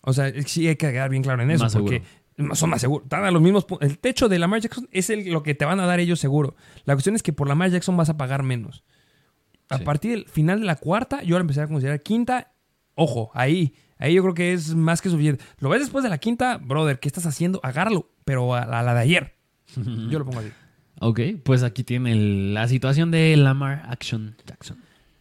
[0.02, 1.66] O sea, sí hay que quedar bien claro en eso.
[1.72, 2.04] porque
[2.52, 3.04] son más seguros.
[3.04, 5.80] Están a los mismos El techo de Lamar Jackson es el, lo que te van
[5.80, 6.54] a dar ellos seguro.
[6.84, 8.84] La cuestión es que por Lamar Jackson vas a pagar menos.
[9.68, 12.52] A partir del final de la cuarta, yo ahora empecé a considerar quinta
[12.94, 15.44] ojo, ahí, ahí yo creo que es más que suficiente.
[15.58, 17.58] Lo ves después de la quinta, brother, ¿qué estás haciendo?
[17.62, 19.34] Agárralo, pero a, a la de ayer.
[19.76, 20.50] Yo lo pongo así.
[21.02, 24.76] Ok, pues aquí tiene la situación de Lamar Action Jackson.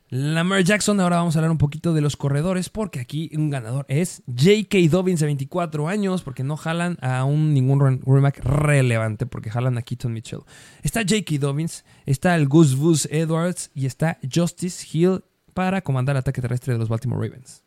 [0.09, 3.85] Lamar Jackson, ahora vamos a hablar un poquito de los corredores, porque aquí un ganador
[3.89, 4.77] es J.K.
[4.89, 9.77] Dobbins de 24 años, porque no jalan a un ningún run- back relevante, porque jalan
[9.77, 10.39] a Keaton Mitchell.
[10.81, 11.37] Está J.K.
[11.39, 15.21] Dobbins, está el Gus Bus Edwards y está Justice Hill
[15.53, 17.63] para comandar el ataque terrestre de los Baltimore Ravens.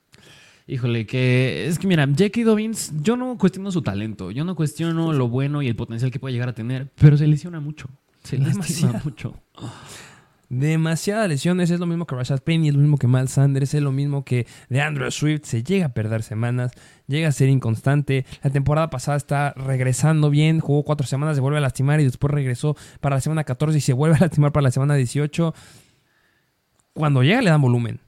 [0.67, 5.13] Híjole, que es que mira, Jackie Dobbins, yo no cuestiono su talento, yo no cuestiono
[5.13, 7.89] lo bueno y el potencial que puede llegar a tener, pero se lesiona mucho.
[8.23, 9.01] Se lastima Demasiado.
[9.05, 9.43] mucho.
[10.55, 13.81] Demasiadas lesiones, es lo mismo que Rashad Penny, es lo mismo que Miles Sanders, es
[13.81, 16.73] lo mismo que de Andrew Swift, se llega a perder semanas,
[17.07, 18.27] llega a ser inconstante.
[18.43, 22.31] La temporada pasada está regresando bien, jugó cuatro semanas, se vuelve a lastimar y después
[22.31, 25.55] regresó para la semana 14 y se vuelve a lastimar para la semana 18.
[26.93, 28.01] Cuando llega le dan volumen.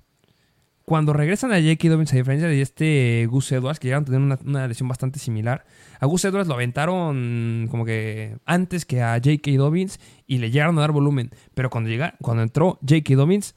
[0.85, 1.89] Cuando regresan a J.K.
[1.89, 5.19] Dobbins, a diferencia de este Gus Edwards, que llegaron a tener una, una lesión bastante
[5.19, 5.65] similar,
[5.99, 9.53] a Gus Edwards lo aventaron como que antes que a J.K.
[9.53, 11.31] Dobbins y le llegaron a dar volumen.
[11.55, 13.15] Pero cuando, llega, cuando entró J.K.
[13.15, 13.55] Dobbins,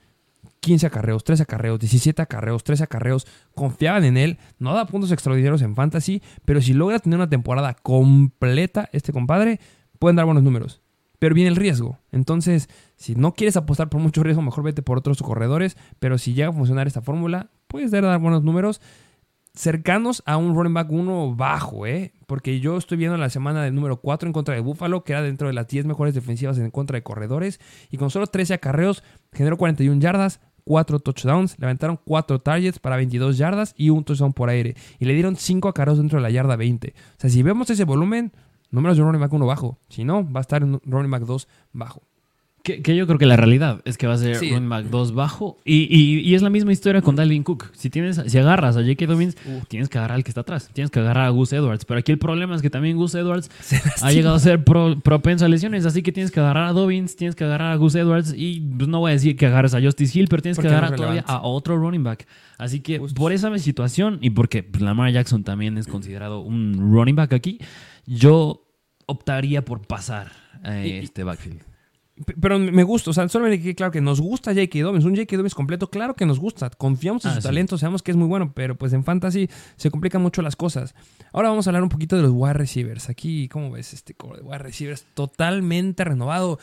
[0.62, 5.62] 15 acarreos, 13 acarreos, 17 acarreos, 13 acarreos, confiaban en él, no da puntos extraordinarios
[5.62, 9.60] en fantasy, pero si logra tener una temporada completa, este compadre,
[10.00, 10.82] pueden dar buenos números.
[11.20, 12.00] Pero viene el riesgo.
[12.12, 15.78] Entonces, si no quieres apostar por mucho riesgo, mejor vete por otros corredores.
[16.00, 18.82] Pero si llega a funcionar esta fórmula, puedes dar, dar buenos números
[19.58, 22.14] cercanos a un running back 1 bajo, ¿eh?
[22.28, 25.22] Porque yo estoy viendo la semana del número 4 en contra de Buffalo, que era
[25.22, 27.60] dentro de las 10 mejores defensivas en contra de corredores.
[27.90, 29.04] Y con solo 13 acarreos,
[29.34, 34.50] generó 41 yardas, 4 touchdowns, levantaron 4 targets para 22 yardas y un touchdown por
[34.50, 34.76] aire.
[35.00, 36.94] Y le dieron 5 acarreos dentro de la yarda 20.
[36.96, 38.34] O sea, si vemos ese volumen,
[38.72, 39.78] números de un running back 1 bajo.
[39.90, 42.02] Si no, va a estar en un running back 2 bajo.
[42.64, 44.50] Que, que yo creo que la realidad es que va a ser Sí.
[44.50, 45.56] running back 2 bajo.
[45.64, 47.68] Y, y- y es la misma historia con Dalvin Cook.
[47.72, 49.06] Si tienes, si agarras a J.K.
[49.06, 49.38] Dobbins,
[49.70, 50.70] tienes que agarrar al que está atrás.
[50.74, 51.86] Tienes que agarrar a Gus Edwards.
[51.86, 53.50] Pero aquí el problema es que también Gus Edwards
[54.02, 55.86] ha llegado a ser pro- propenso a lesiones.
[55.86, 58.34] Así que tienes que agarrar a Dobbins, tienes que agarrar a Gus Edwards.
[58.36, 60.72] Y pues, no voy a decir que agarres a Justice Hill, pero tienes Porque que
[60.74, 62.28] no agarrar es todavía a otro running back.
[62.58, 63.16] Así que Justo.
[63.18, 67.60] por esa situación y porque pues, Lamar Jackson también es considerado un running back aquí,
[68.08, 68.64] yo
[69.06, 70.32] optaría por pasar
[70.64, 71.62] a Y- este backfield.
[72.42, 74.80] Pero me gusta, o sea, solo me quede claro que nos gusta J.K.
[74.80, 75.38] Dobbins, un J.K.
[75.38, 77.48] Dobbins completo, claro que nos gusta, confiamos en Ah, su sí.
[77.48, 80.96] talento, sabemos que es muy bueno, pero pues en fantasy se complican mucho las cosas.
[81.32, 83.10] Ahora vamos a hablar un poquito de los wide receivers.
[83.10, 85.06] Aquí, ¿cómo ves este core de wide receivers?
[85.14, 86.58] Totalmente renovado.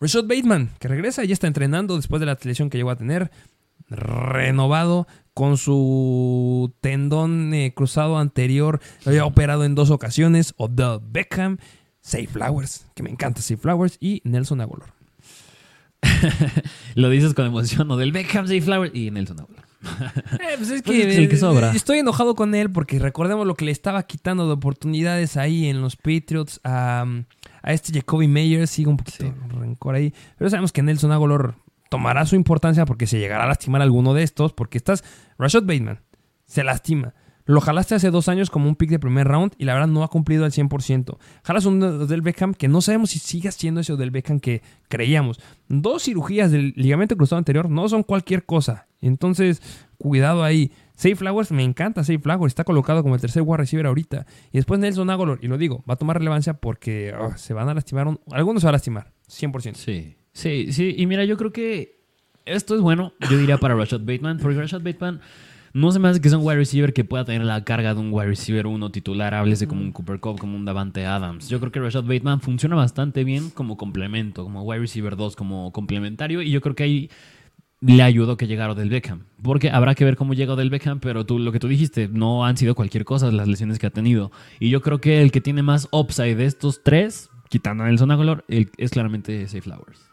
[0.00, 2.96] Rashad Bateman, que regresa y ya está entrenando después de la lesión que llegó a
[2.96, 3.30] tener.
[3.90, 10.54] Renovado con su tendón eh, cruzado anterior, lo había operado en dos ocasiones.
[10.56, 11.58] Odell Beckham,
[12.00, 14.94] Safe Flowers, que me encanta Safe Flowers, y Nelson Aguilar.
[16.94, 17.96] Lo dices con emoción, ¿no?
[17.98, 19.64] Del Beckham, Zay Flowers y Nelson Aguilar.
[20.40, 21.72] Eh, pues es Pues que, es el que sobra.
[21.72, 25.66] eh, estoy enojado con él porque recordemos lo que le estaba quitando de oportunidades ahí
[25.66, 27.04] en los Patriots a,
[27.62, 28.70] a este Jacoby Meyers.
[28.70, 29.24] Sigue un poquito Sí.
[29.30, 30.12] de rencor ahí.
[30.38, 31.54] Pero sabemos que Nelson Aguilar
[31.96, 34.52] tomará su importancia porque se llegará a lastimar alguno de estos.
[34.52, 35.04] Porque estás.
[35.38, 36.00] Rashad Bateman
[36.46, 37.14] se lastima.
[37.48, 40.02] Lo jalaste hace dos años como un pick de primer round y la verdad no
[40.02, 41.16] ha cumplido al 100%.
[41.44, 45.38] Jalas un del Beckham que no sabemos si sigue siendo ese del Beckham que creíamos.
[45.68, 48.88] Dos cirugías del ligamento cruzado anterior no son cualquier cosa.
[49.00, 49.62] Entonces,
[49.96, 50.72] cuidado ahí.
[50.96, 52.50] Safe Flowers, me encanta Safe Flowers.
[52.50, 54.26] Está colocado como el tercer wide receiver ahorita.
[54.50, 57.68] Y después Nelson Aguilar, y lo digo, va a tomar relevancia porque ah, se van
[57.68, 58.08] a lastimar.
[58.08, 59.74] un- algunos se van a lastimar, 100%.
[59.76, 60.16] Sí.
[60.36, 60.94] Sí, sí.
[60.98, 61.96] Y mira, yo creo que
[62.44, 65.22] esto es bueno, yo diría para Rashad Bateman, porque Rashad Bateman
[65.72, 68.00] no se me hace que sea un wide receiver que pueda tener la carga de
[68.00, 71.48] un wide receiver uno titular, háblese como un Cooper Cup, como un Davante Adams.
[71.48, 75.72] Yo creo que Rashad Bateman funciona bastante bien como complemento, como wide receiver 2, como
[75.72, 77.10] complementario, y yo creo que ahí
[77.80, 79.24] le ayudó que llegara Odell Beckham.
[79.42, 82.44] Porque habrá que ver cómo llega Odell Beckham, pero tú lo que tú dijiste, no
[82.44, 84.32] han sido cualquier cosa las lesiones que ha tenido.
[84.60, 88.10] Y yo creo que el que tiene más upside de estos tres, quitando a Nelson
[88.10, 90.06] Aguilar, es claramente Safe Flowers.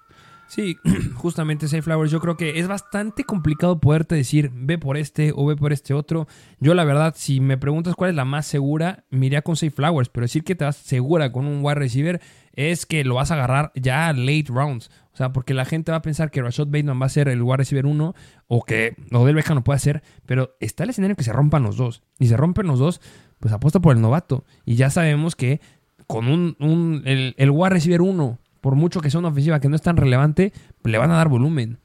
[0.53, 0.77] Sí,
[1.15, 2.11] justamente Flowers.
[2.11, 5.95] Yo creo que es bastante complicado poderte decir ve por este o ve por este
[5.95, 6.27] otro.
[6.59, 10.09] Yo, la verdad, si me preguntas cuál es la más segura, me con Safe Flowers.
[10.09, 12.21] Pero decir que te vas segura con un wide receiver
[12.53, 14.91] es que lo vas a agarrar ya late rounds.
[15.11, 17.41] O sea, porque la gente va a pensar que Rashad Bateman va a ser el
[17.41, 18.13] wide receiver 1
[18.47, 20.03] o que Odell Beckham lo puede hacer.
[20.27, 22.03] Pero está el escenario que se rompan los dos.
[22.19, 23.01] Y se rompen los dos,
[23.39, 24.45] pues apuesta por el novato.
[24.65, 25.61] Y ya sabemos que
[26.05, 29.67] con un, un- el, el wide receiver 1 por mucho que sea una ofensiva que
[29.67, 30.53] no es tan relevante,
[30.85, 31.79] le van a dar volumen.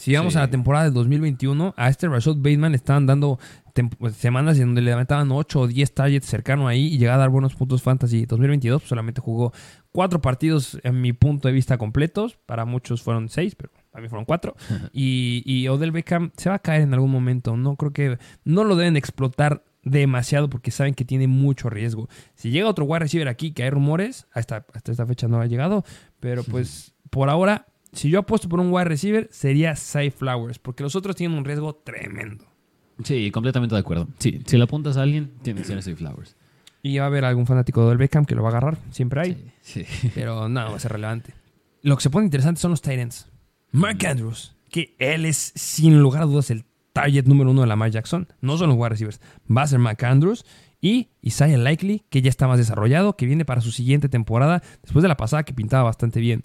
[0.00, 0.38] Si vamos Sí.
[0.38, 3.38] a la temporada del 2021, a este Rashad Bateman le estaban dando
[3.98, 7.20] pues, semanas en donde le levantaban 8 o 10 targets cercano ahí y llegaba a
[7.20, 8.26] dar buenos puntos fantasy.
[8.26, 9.52] 2022 pues, solamente jugó
[9.92, 12.36] 4 partidos en mi punto de vista completos.
[12.46, 14.56] Para muchos fueron 6, pero a mí fueron cuatro.
[14.92, 17.56] y, y Odell Beckham se va a caer en algún momento.
[17.56, 18.18] No creo que.
[18.44, 22.08] No lo deben explotar demasiado porque saben que tiene mucho riesgo.
[22.34, 25.46] Si llega otro wide receiver aquí, que hay rumores, hasta, hasta esta fecha no ha
[25.46, 25.84] llegado,
[26.20, 30.82] pero pues por ahora, si yo apuesto por un wide receiver, sería Cy Flowers, porque
[30.82, 32.46] los otros tienen un riesgo tremendo.
[33.04, 34.08] Sí, completamente de acuerdo.
[34.18, 36.36] Sí, si le apuntas a alguien, tiene que ser Cy Flowers.
[36.82, 39.52] Y va a haber algún fanático del Beckham que lo va a agarrar, siempre hay,
[39.60, 40.10] Sí, sí.
[40.14, 41.34] pero no, va a ser relevante.
[41.82, 43.28] Lo que se pone interesante son los Titans.
[43.72, 47.90] Mark Andrews, que él es sin lugar a dudas el target número uno de Lamar
[47.90, 48.28] Jackson.
[48.40, 49.20] No son los wide receivers,
[49.54, 50.44] va a ser Mark Andrews.
[50.80, 55.02] Y Isaiah Likely, que ya está más desarrollado, que viene para su siguiente temporada, después
[55.02, 56.42] de la pasada que pintaba bastante bien.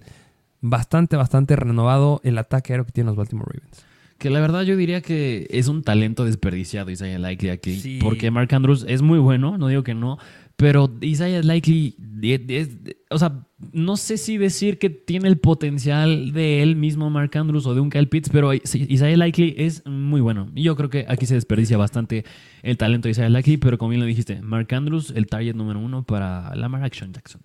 [0.60, 3.84] Bastante, bastante renovado el ataque aéreo que tienen los Baltimore Ravens.
[4.18, 7.80] Que la verdad yo diría que es un talento desperdiciado Isaiah Likely aquí.
[7.80, 7.98] Sí.
[8.00, 10.18] Porque Mark Andrews es muy bueno, no digo que no.
[10.58, 12.70] Pero Isaiah Likely, es-
[13.10, 17.64] o sea, no sé si decir que tiene el potencial de él mismo Mark Andrews
[17.66, 20.50] o de un Kyle Pitts, pero Isaiah Likely es muy bueno.
[20.56, 22.24] Y yo creo que aquí se desperdicia bastante
[22.62, 25.78] el talento de Isaiah Likely, pero como bien lo dijiste, Mark Andrews, el target número
[25.78, 27.40] uno para Lamar Action Jackson.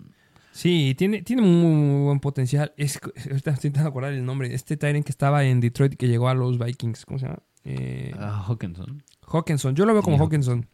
[0.50, 2.72] Sí, tiene, tiene muy, muy buen potencial.
[2.76, 4.52] Es, ahorita estoy intentando acordar el nombre.
[4.54, 7.04] Este Tyrant que estaba en Detroit que llegó a los Vikings.
[7.06, 7.38] ¿Cómo se llama?
[7.64, 9.02] Eh, Ah, Hawkinson.
[9.32, 9.74] Hawkinson.
[9.76, 10.66] Yo lo veo como Sí, Hawkinson.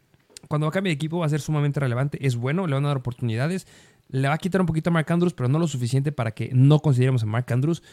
[0.50, 2.26] Cuando cambie de equipo va a ser sumamente relevante.
[2.26, 3.68] Es bueno, le van a dar oportunidades.
[4.08, 6.50] Le va a quitar un poquito a Mark Andrews, pero no lo suficiente para que
[6.52, 7.84] no consideremos a Mark Andrews.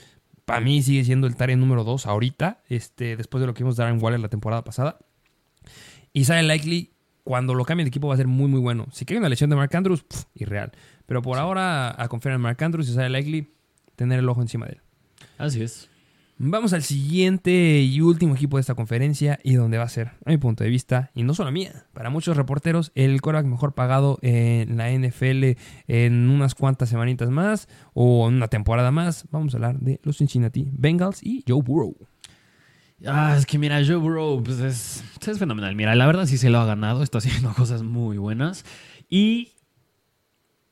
[0.44, 3.78] Para mí sigue siendo el Tyrant número 2 ahorita, este, después de lo que vimos
[3.78, 4.98] de Darren Waller la temporada pasada.
[6.14, 6.94] Isaiah Likely,
[7.24, 8.88] cuando lo cambie de equipo, va a ser muy, muy bueno.
[8.92, 10.72] Si cae una lesión de Mark Andrews, pff, irreal.
[11.06, 13.54] Pero por ahora, a confiar en Mark Andrews y Isaiah Likely,
[13.96, 14.82] tener el ojo encima de él.
[15.38, 15.92] Así es.
[16.40, 20.30] Vamos al siguiente y último equipo de esta conferencia y donde va a ser, a
[20.30, 24.20] mi punto de vista, y no solo mía, para muchos reporteros, el quarterback mejor pagado
[24.22, 29.26] en la NFL en unas cuantas semanitas más o en una temporada más.
[29.32, 31.96] Vamos a hablar de los Cincinnati Bengals y Joe Burrow.
[33.04, 35.76] Ah, es que mira, Joe Burrow pues es, es fenomenal.
[35.76, 38.64] Mira, la verdad sí se lo ha ganado, está haciendo cosas muy buenas.
[39.10, 39.54] Y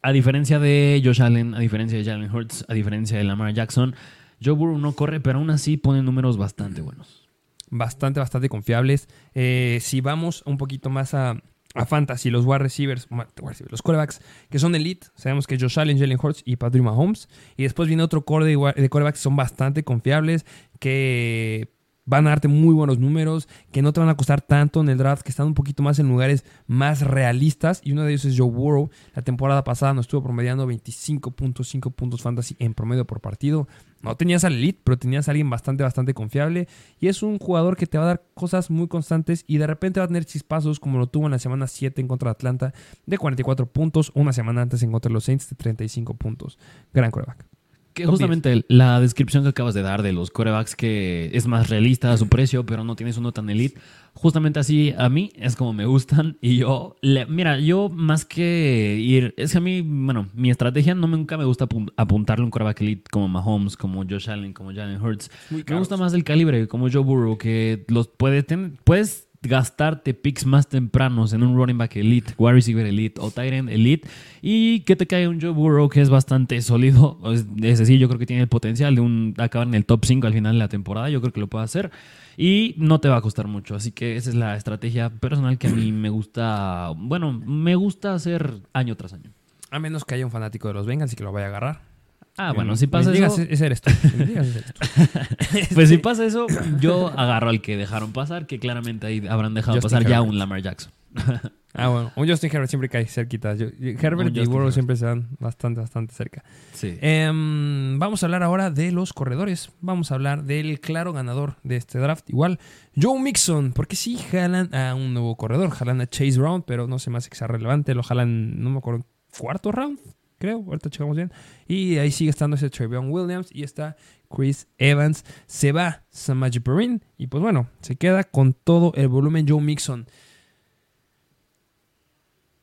[0.03, 3.95] a diferencia de Josh Allen, a diferencia de Jalen Hurts, a diferencia de Lamar Jackson,
[4.43, 7.29] Joe Burrow no corre, pero aún así pone números bastante buenos.
[7.69, 9.07] Bastante, bastante confiables.
[9.33, 11.41] Eh, si vamos un poquito más a,
[11.73, 15.79] a fantasy, los wide receivers, wide receivers, los quarterbacks que son elite, sabemos que Josh
[15.79, 17.27] Allen, Jalen Hurts y Patrick Mahomes.
[17.57, 20.45] Y después viene otro core de, de quarterbacks que son bastante confiables,
[20.79, 21.74] que
[22.05, 24.97] van a darte muy buenos números, que no te van a costar tanto en el
[24.97, 27.81] draft, que están un poquito más en lugares más realistas.
[27.83, 28.89] Y uno de ellos es Joe Burrow.
[29.15, 33.67] La temporada pasada nos estuvo promediando 25.5 puntos fantasy en promedio por partido.
[34.01, 36.67] No tenías al elite, pero tenías a alguien bastante, bastante confiable.
[36.99, 39.99] Y es un jugador que te va a dar cosas muy constantes y de repente
[39.99, 42.73] va a tener chispazos como lo tuvo en la semana 7 en contra de Atlanta
[43.05, 46.59] de 44 puntos, una semana antes en contra de los Saints de 35 puntos.
[46.93, 47.54] Gran quarterback.
[47.95, 52.11] Que justamente la descripción que acabas de dar de los corebacks que es más realista
[52.11, 53.79] a su precio, pero no tienes uno tan elite,
[54.13, 56.37] justamente así a mí es como me gustan.
[56.41, 60.93] Y yo, le- mira, yo más que ir, es que a mí, bueno, mi estrategia
[60.93, 64.53] no me- nunca me gusta apun- apuntarle un coreback elite como Mahomes, como Josh Allen,
[64.53, 65.31] como Jalen Hurts.
[65.49, 70.45] Me gusta más el calibre, como Joe Burrow, que los puede tener, puedes gastarte picks
[70.45, 74.07] más tempranos en un running back elite, wide receiver elite o tight end elite
[74.41, 77.19] y que te cae un Joe Burrow que es bastante sólido.
[77.25, 80.05] Es, es decir, yo creo que tiene el potencial de un, acabar en el top
[80.05, 81.09] 5 al final de la temporada.
[81.09, 81.91] Yo creo que lo puede hacer
[82.37, 83.75] y no te va a costar mucho.
[83.75, 88.13] Así que esa es la estrategia personal que a mí me gusta, bueno, me gusta
[88.13, 89.31] hacer año tras año.
[89.71, 91.94] A menos que haya un fanático de los Bengals y que lo vaya a agarrar.
[92.37, 93.91] Ah, bueno, si pasa Me digas, eso, ese eres tú.
[94.17, 95.59] Me digas, ese eres tú.
[95.75, 96.47] pues si pasa eso,
[96.79, 100.37] yo agarro al que dejaron pasar, que claramente ahí habrán dejado Justin pasar ya un
[100.37, 100.91] Lamar Jackson.
[101.77, 102.11] Ah, bueno.
[102.15, 103.53] Un Justin Herbert siempre cae cerquita.
[103.53, 106.41] Yo- Herbert Un y Burrow siempre se dan bastante, bastante cerca.
[106.71, 106.97] Sí.
[107.01, 109.71] Em, vamos a hablar ahora de los corredores.
[109.81, 112.29] Vamos a hablar del claro ganador de este draft.
[112.29, 112.59] Igual,
[112.95, 113.73] Joe Mixon.
[113.73, 115.69] Porque sí jalan a un nuevo corredor.
[115.71, 117.93] Jalan a Chase Brown, pero no me hace que sea relevante.
[117.93, 119.05] Lo jalan, no me acuerdo,
[119.37, 119.99] cuarto round,
[120.37, 120.57] creo.
[120.65, 121.31] Ahorita checamos bien.
[121.67, 123.49] Y ahí sigue estando ese Trevion Williams.
[123.51, 123.95] Y está
[124.33, 125.23] Chris Evans.
[125.47, 127.01] Se va Samaje Perrin.
[127.17, 130.07] Y pues bueno, se queda con todo el volumen Joe Mixon.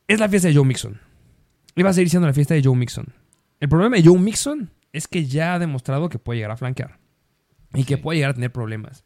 [0.07, 0.99] Es la fiesta de Joe Mixon.
[1.75, 3.07] Y va a seguir siendo la fiesta de Joe Mixon.
[3.59, 6.99] El problema de Joe Mixon es que ya ha demostrado que puede llegar a flanquear.
[7.73, 8.01] Y que Sí.
[8.01, 9.05] puede llegar a tener problemas.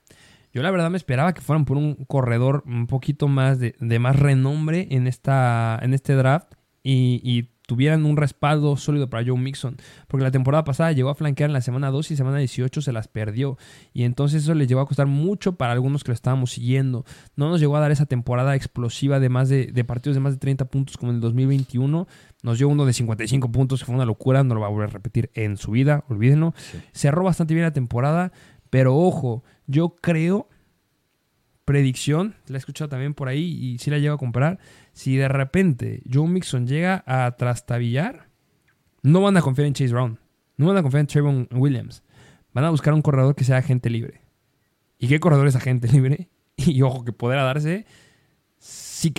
[0.54, 4.00] Yo la verdad me esperaba que fueran por un corredor un poquito más de, de
[4.00, 6.54] más renombre en, esta, en este draft
[6.84, 9.76] y, y tuvieran un respaldo sólido para Joe Mixon.
[10.08, 12.94] Porque la temporada pasada llegó a flanquear en la semana 2 y semana 18 se
[12.94, 13.58] las perdió.
[13.94, 17.06] Y entonces eso les llegó a costar mucho para algunos que lo estábamos siguiendo.
[17.36, 20.34] No nos llegó a dar esa temporada explosiva de, más de, de partidos de más
[20.34, 22.08] de 30 puntos como en el 2021.
[22.42, 24.44] Nos dio uno de 55 puntos, que fue una locura.
[24.46, 26.54] No lo va a volver a repetir en su vida, olvídenlo.
[26.58, 26.80] Sí.
[26.94, 28.32] Cerró bastante bien la temporada,
[28.70, 30.48] Pero ojo, yo creo,
[31.66, 34.58] predicción, la he escuchado también por ahí y si la llevo a comprar,
[34.98, 38.30] si de repente Joe Mixon llega a trastabillar,
[39.04, 40.20] no van a confiar en Chase Brown,
[40.56, 42.02] no van a confiar en Trayvon Williams,
[42.52, 44.22] van a buscar un corredor que sea agente libre.
[44.98, 46.30] ¿Y qué corredor es agente libre?
[46.56, 47.86] Y ojo que podrá darse
[48.58, 49.14] sí.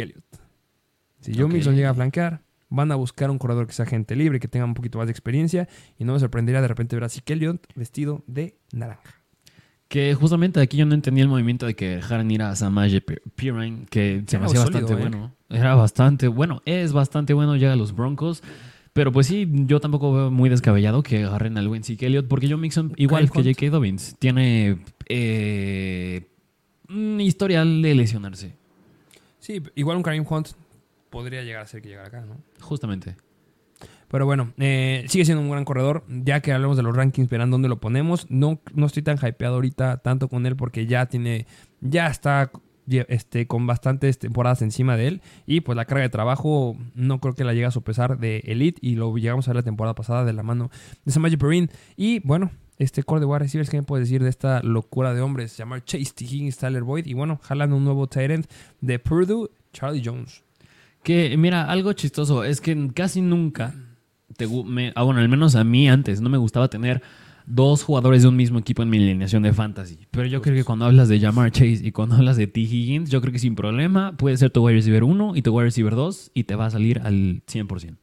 [1.21, 1.47] Si Joe.
[1.47, 4.65] Mixon llega a flanquear, van a buscar un corredor que sea agente libre, que tenga
[4.65, 5.69] un poquito más de experiencia.
[5.97, 9.18] Y no me sorprendería de repente ver a Elliott vestido de naranja.
[9.89, 13.23] Que justamente aquí yo no entendía el movimiento de que dejaran ir a Samaje P-
[13.35, 15.09] Perine, que se me hacía sólido, bastante ¿eh?
[15.09, 15.33] bueno.
[15.49, 18.43] Era bastante bueno, es bastante bueno, llega a los Broncos.
[18.93, 22.49] Pero pues sí, yo tampoco veo muy descabellado que agarren al buen Zeke Elliott, porque
[22.49, 23.71] Joe Mixon, igual que J.K.
[23.71, 24.79] Dobbins, tiene
[25.09, 26.27] eh,
[26.89, 28.55] un historial de lesionarse,
[29.39, 30.49] Sí, igual un Kareem Hunt
[31.11, 32.37] podría llegar a ser que llegara acá, ¿no?
[32.61, 33.15] justamente.
[34.09, 36.05] Pero bueno, eh, sigue siendo un gran corredor.
[36.09, 38.27] Ya que hablamos de los rankings, verán dónde lo ponemos.
[38.31, 41.47] No, no estoy tan hypeado ahorita tanto con él porque ya tiene,
[41.81, 42.51] ya está
[42.89, 45.23] este, con bastantes temporadas encima de él.
[45.47, 48.79] Y pues la carga de trabajo no creo que la llegue a sopesar de Elite.
[48.81, 50.71] Y lo llegamos a ver la temporada pasada de la mano
[51.05, 51.69] de Samaje Perine.
[51.97, 55.21] Y bueno, este core de wide receivers, ¿qué me puedes decir de esta locura de
[55.21, 55.57] hombres?
[55.57, 56.25] Llamar Chase T.
[56.25, 57.07] Higgins, Tyler Boyd.
[57.07, 58.47] Y bueno, jalan un nuevo end
[58.81, 60.45] de Purdue, Charlie Jones.
[61.03, 63.75] Que, mira, algo chistoso es que casi nunca,
[64.37, 67.03] te, me, ah, bueno, al menos a mí antes, no me gustaba tener
[67.47, 70.07] dos jugadores de un mismo equipo en mi alineación de fantasy.
[70.11, 72.61] Pero yo creo que cuando hablas de Jamar Chase y cuando hablas de T.
[72.61, 75.65] Higgins, yo creo que sin problema puede ser tu wide receiver 1 y tu wide
[75.65, 77.97] receiver 2 y te va a salir al 100%.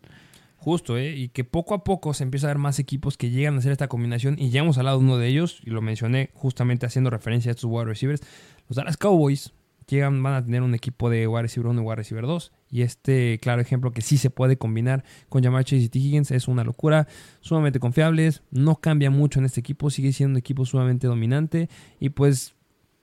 [0.58, 1.16] Justo, ¿eh?
[1.16, 3.72] Y que poco a poco se empieza a ver más equipos que llegan a hacer
[3.72, 4.36] esta combinación.
[4.40, 7.54] Y ya hemos hablado de uno de ellos, y lo mencioné justamente haciendo referencia a
[7.54, 8.24] estos wide receivers.
[8.68, 9.54] Los Dallas Cowboys
[9.88, 12.52] llegan, van a tener un equipo de wide receiver 1 y wide receiver 2.
[12.70, 16.00] Y este claro ejemplo que sí se puede combinar con Jamar y T.
[16.00, 17.08] Higgins es una locura.
[17.42, 21.70] Sumamente confiables, no cambia mucho en este equipo, sigue siendo un equipo sumamente dominante.
[22.00, 22.55] Y pues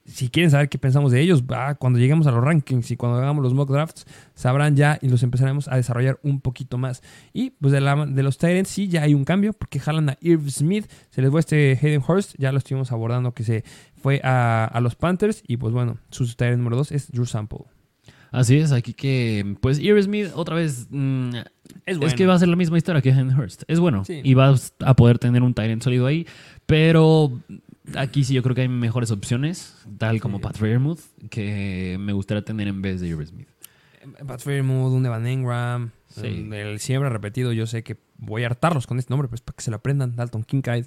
[0.05, 1.45] si quieren saber qué pensamos de ellos,
[1.79, 5.23] cuando lleguemos a los rankings y cuando hagamos los mock drafts, sabrán ya y los
[5.23, 7.03] empezaremos a desarrollar un poquito más.
[7.33, 10.19] Y pues de, la- de los Tyrants sí ya hay un cambio porque jalan a
[10.21, 13.65] Irv Smith, se les fue este Hayden Hurst, ya lo estuvimos abordando que se
[13.97, 17.61] fue a, a los Panthers y pues bueno, su Tyrant número 2 es Drew Sample.
[18.33, 21.35] Así es, aquí que, pues, Irv Smith otra vez mm,
[21.85, 23.65] Es Es que va a ser la misma historia que Hayden Hurst.
[23.69, 24.07] Es bueno.
[24.07, 24.23] Sí.
[24.25, 26.27] Y vas a poder tener un Tyrant sólido ahí.
[26.65, 27.31] Pero
[27.97, 30.43] aquí sí yo creo que hay mejores opciones, tal como Sí.
[30.45, 33.49] Pat Fairmouth, que me gustaría tener en vez de Irv Smith.
[34.27, 36.27] Pat Fairmouth, un Evan Engram, Sí.
[36.27, 39.57] el, el siempre repetido, yo sé que voy a hartarlos con este nombre, pues para
[39.57, 40.87] que se lo aprendan, Dalton Kincaid.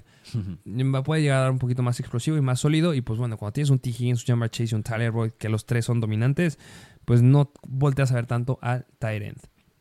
[0.94, 2.94] Va- puede llegar a dar un poquito más explosivo y más sólido.
[2.94, 3.90] Y pues bueno, cuando tienes un T.
[3.90, 6.58] Higgins, un Jamar Chase y un Tyler Boyd, que los tres son dominantes,
[7.04, 9.38] pues no volteas a ver tanto al end.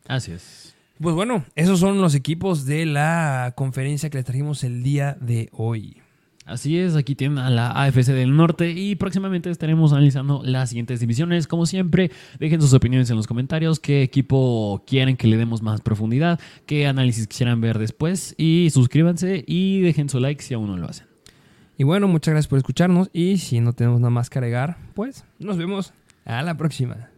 [0.08, 0.76] Así es.
[1.00, 5.50] Pues bueno, esos son los equipos de la conferencia que les trajimos el día de
[5.52, 6.02] hoy.
[6.46, 11.00] Así es, aquí tienen a la AFC del Norte y próximamente estaremos analizando las siguientes
[11.00, 11.48] divisiones.
[11.48, 15.82] Como siempre, dejen sus opiniones en los comentarios, qué equipo quieren que le demos más
[15.82, 20.78] profundidad, qué análisis quisieran ver después y suscríbanse y dejen su like si aún no
[20.78, 21.08] lo hacen.
[21.78, 23.10] Y bueno, muchas gracias por escucharnos.
[23.12, 25.94] Y si no tenemos nada más que agregar, pues nos vemos
[26.26, 27.10] a la próxima.